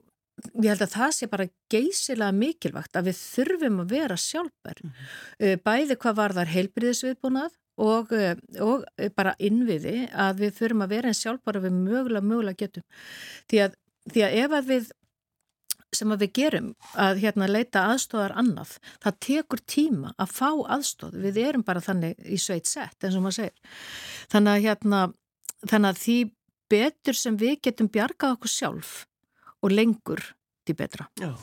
ég 0.63 0.69
held 0.71 0.83
að 0.85 0.93
það 0.93 1.15
sé 1.15 1.29
bara 1.31 1.49
geysilega 1.71 2.35
mikilvægt 2.35 2.95
að 2.95 3.09
við 3.09 3.17
þurfum 3.21 3.81
að 3.83 3.95
vera 3.95 4.19
sjálfbær. 4.19 4.83
Mm 4.83 4.91
-hmm. 4.91 5.09
uh, 5.47 5.57
bæði 5.65 5.99
hvað 6.03 6.21
var 6.21 6.35
þar 6.37 6.53
heilbriðisviðbúnað 6.55 7.57
og, 7.79 8.13
uh, 8.15 8.35
og 8.63 8.87
bara 9.15 9.35
innviði 9.39 9.97
að 10.13 10.45
við 10.45 10.55
þurfum 10.61 10.85
að 10.85 10.95
vera 10.95 11.11
eins 11.11 11.21
sjálfbár 11.25 11.59
að 11.59 11.67
við 11.67 11.75
mögulega, 11.83 12.25
mögulega 12.25 12.61
getum. 12.63 12.87
Því 13.49 13.61
að, 13.65 13.77
því 14.13 14.25
að 14.27 14.39
ef 14.43 14.57
að 14.59 14.73
við 14.73 14.89
sem 15.95 16.11
að 16.13 16.25
við 16.25 16.33
gerum 16.37 16.73
að 17.01 17.21
hérna 17.23 17.47
leita 17.49 17.85
aðstóðar 17.89 18.35
annað, 18.37 18.75
það 19.01 19.15
tekur 19.25 19.61
tíma 19.65 20.11
að 20.21 20.35
fá 20.37 20.49
aðstóð, 20.75 21.17
við 21.23 21.39
erum 21.41 21.63
bara 21.65 21.81
þannig 21.81 22.19
í 22.29 22.37
sveit 22.37 22.69
sett 22.69 23.03
eins 23.03 23.17
og 23.17 23.25
maður 23.25 23.39
segir. 23.39 23.79
Þannig 24.29 24.51
að 24.53 24.67
hérna 24.67 24.99
þannig 25.65 25.89
að 25.89 26.03
því 26.03 26.17
betur 26.69 27.17
sem 27.17 27.37
við 27.39 27.59
getum 27.69 27.89
bjargað 27.91 28.37
okkur 28.37 28.53
sjálf 28.53 28.93
og 29.63 29.73
lengur 29.73 30.23
því 30.67 30.77
betra. 30.79 31.09
Já, 31.19 31.33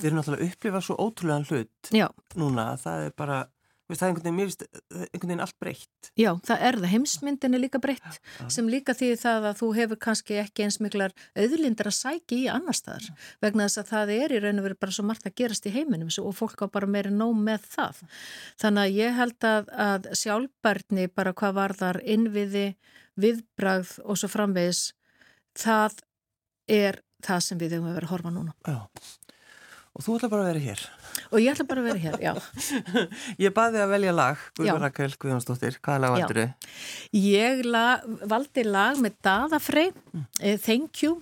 við 0.00 0.10
erum 0.10 0.20
náttúrulega 0.20 0.42
að 0.42 0.52
upplifa 0.52 0.84
svo 0.84 0.98
ótrúlega 0.98 1.50
hlut 1.50 1.94
Já. 1.94 2.06
núna, 2.40 2.72
það 2.80 3.08
er 3.08 3.16
bara 3.18 3.40
það 3.90 4.04
er 4.04 4.10
einhvern 4.10 4.36
veginn, 4.38 4.68
einhvern 4.90 5.30
veginn 5.30 5.42
allt 5.44 5.56
breytt. 5.62 6.10
Já, 6.18 6.30
það 6.46 6.64
er 6.66 6.78
það, 6.78 6.88
heimsmyndin 6.92 7.56
er 7.56 7.62
líka 7.62 7.80
breytt 7.82 8.06
ja. 8.06 8.48
sem 8.52 8.68
líka 8.70 8.94
því 8.96 9.08
það 9.20 9.48
að 9.50 9.58
þú 9.60 9.70
hefur 9.78 10.00
kannski 10.06 10.38
ekki 10.42 10.66
eins 10.66 10.78
miklar 10.82 11.14
auðlindar 11.34 11.90
að 11.90 11.96
sækja 11.98 12.38
í 12.38 12.46
annar 12.52 12.78
staðar 12.78 13.08
vegna 13.42 13.66
þess 13.66 13.82
að 13.82 13.90
það 13.90 14.14
er 14.16 14.36
í 14.36 14.40
raun 14.44 14.62
og 14.62 14.68
veru 14.68 14.78
bara 14.84 14.96
svo 14.96 15.06
margt 15.08 15.26
að 15.26 15.36
gerast 15.42 15.66
í 15.66 15.74
heiminum 15.74 16.12
og 16.22 16.36
fólk 16.38 16.64
á 16.64 16.66
bara 16.70 16.90
meiri 16.90 17.12
nóg 17.14 17.34
með 17.38 17.66
það. 17.74 18.02
Þannig 18.62 18.86
að 18.86 19.00
ég 19.00 19.18
held 19.18 19.50
að, 19.50 19.74
að 19.88 20.10
sjálfbarni 20.22 21.10
bara 21.10 21.34
hvað 21.34 21.58
var 21.58 21.76
þar 21.80 22.02
innviði 22.06 22.66
viðbragð 23.22 23.96
og 24.04 24.18
svo 24.18 24.30
framvegis 24.30 24.90
það 25.58 26.00
er 26.70 27.00
það 27.24 27.42
sem 27.44 27.60
við 27.60 27.76
hefum 27.76 27.90
verið 27.90 28.08
að 28.08 28.14
horfa 28.14 28.32
núna. 28.34 28.54
Já. 28.64 28.78
og 29.90 30.04
þú 30.06 30.16
ætla 30.16 30.30
bara 30.32 30.44
að 30.44 30.50
vera 30.52 30.62
hér. 30.64 30.82
Og 31.30 31.42
ég 31.42 31.52
ætla 31.52 31.66
bara 31.68 31.82
að 31.82 31.88
vera 31.90 32.00
hér, 32.04 32.16
já. 32.22 32.32
Ég 33.44 33.54
baði 33.54 33.80
að 33.82 33.92
velja 33.92 34.14
lag, 34.14 34.44
Guður 34.56 34.80
Rakel 34.84 35.10
Guðjónsdóttir, 35.20 35.76
hvaða 35.82 36.02
lag 36.04 36.14
valdur 36.14 36.40
þau? 36.40 36.72
Ég 37.18 37.62
lag, 37.66 38.06
valdi 38.30 38.64
lag 38.64 39.00
með 39.02 39.18
Daðafrey, 39.26 39.90
mm. 39.90 40.26
uh, 40.40 40.56
Thank 40.62 41.02
You. 41.04 41.18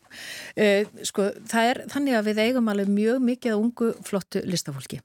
Uh, 0.55 0.85
sko, 1.09 1.31
það 1.51 1.73
er 1.73 1.83
þannig 1.95 2.19
að 2.19 2.31
við 2.31 2.43
eigum 2.45 2.73
alveg 2.73 2.93
mjög 2.93 3.23
mikið 3.31 3.57
ungu 3.57 3.93
flottu 4.07 4.45
listafólki 4.47 5.01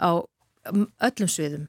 á 0.00 0.24
öllum 0.72 1.30
sviðum. 1.30 1.68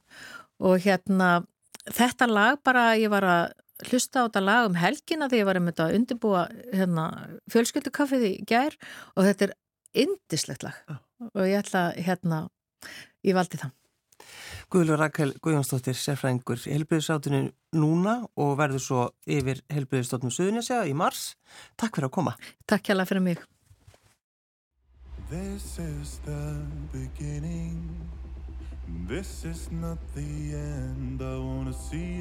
Og 0.64 0.80
hérna 0.86 1.44
þetta 1.92 2.30
lag 2.30 2.62
bara 2.64 2.94
ég 3.00 3.12
var 3.12 3.28
að 3.28 3.46
hlusta 3.90 4.24
á 4.24 4.26
þetta 4.28 4.44
lag 4.44 4.70
um 4.70 4.80
helgina 4.80 5.30
þegar 5.30 5.42
ég 5.42 5.50
var 5.50 5.60
um 5.60 5.70
þetta 5.70 5.86
að 5.86 5.96
undirbúa 6.00 6.42
hérna, 6.72 7.06
fjölskyldukaffið 7.52 8.28
í 8.30 8.34
gær 8.50 8.78
og 9.16 9.30
þetta 9.30 9.48
er 9.48 9.56
indislegt 10.04 10.66
lag 10.66 10.76
ah. 10.90 11.00
og 11.34 11.48
ég 11.48 11.60
ætla 11.62 11.88
hérna, 11.98 12.44
ég 13.26 13.38
valdi 13.38 13.62
það. 13.62 13.74
Guðlur 14.74 14.98
Rakel 15.02 15.34
Guðjónsdóttir, 15.44 15.98
sérfræðingur 16.00 16.62
í 16.66 16.74
helbriðisáttunum 16.74 17.52
núna 17.78 18.16
og 18.40 18.56
verður 18.58 18.82
svo 18.82 19.02
yfir 19.30 19.62
helbriðistóttunum 19.74 20.34
Suðunisja 20.34 20.84
í 20.90 20.96
mars. 20.98 21.34
Takk 21.78 21.98
fyrir 21.98 22.10
að 22.10 22.16
koma. 22.18 22.34
Takk 22.70 22.90
hjá 22.90 22.96
það 22.96 23.10
fyrir 23.12 23.26
mig. 23.30 23.40
This 28.88 29.46
is 29.46 29.72
not 29.72 29.98
the 30.13 30.56
end, 30.56 31.22
I 31.22 31.38
wanna 31.38 31.72
see 31.72 32.19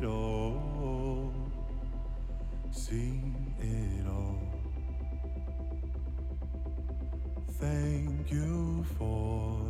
it 0.00 0.04
all. 0.04 1.32
See 2.72 3.20
it 3.60 4.06
all. 4.08 4.40
Thank 7.60 8.32
you 8.32 8.84
for 8.98 9.60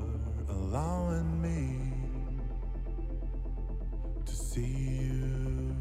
allowing 0.48 1.42
me 1.42 1.92
to 4.24 4.34
see 4.34 5.00
you. 5.02 5.76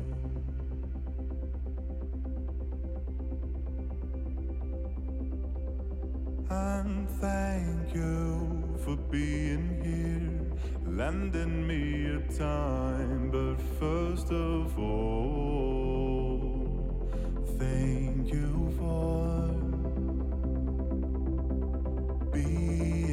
And 6.50 7.10
thank 7.22 7.96
you 7.96 8.76
for 8.84 8.98
being 9.10 9.82
here 9.82 10.41
lending 10.86 11.68
me 11.68 12.06
a 12.16 12.20
time. 12.38 13.30
But 13.32 13.62
first 13.80 14.32
of 14.32 14.78
all, 14.80 16.40
thank 17.60 18.32
you 18.34 18.72
for 18.78 19.48
being. 22.32 23.11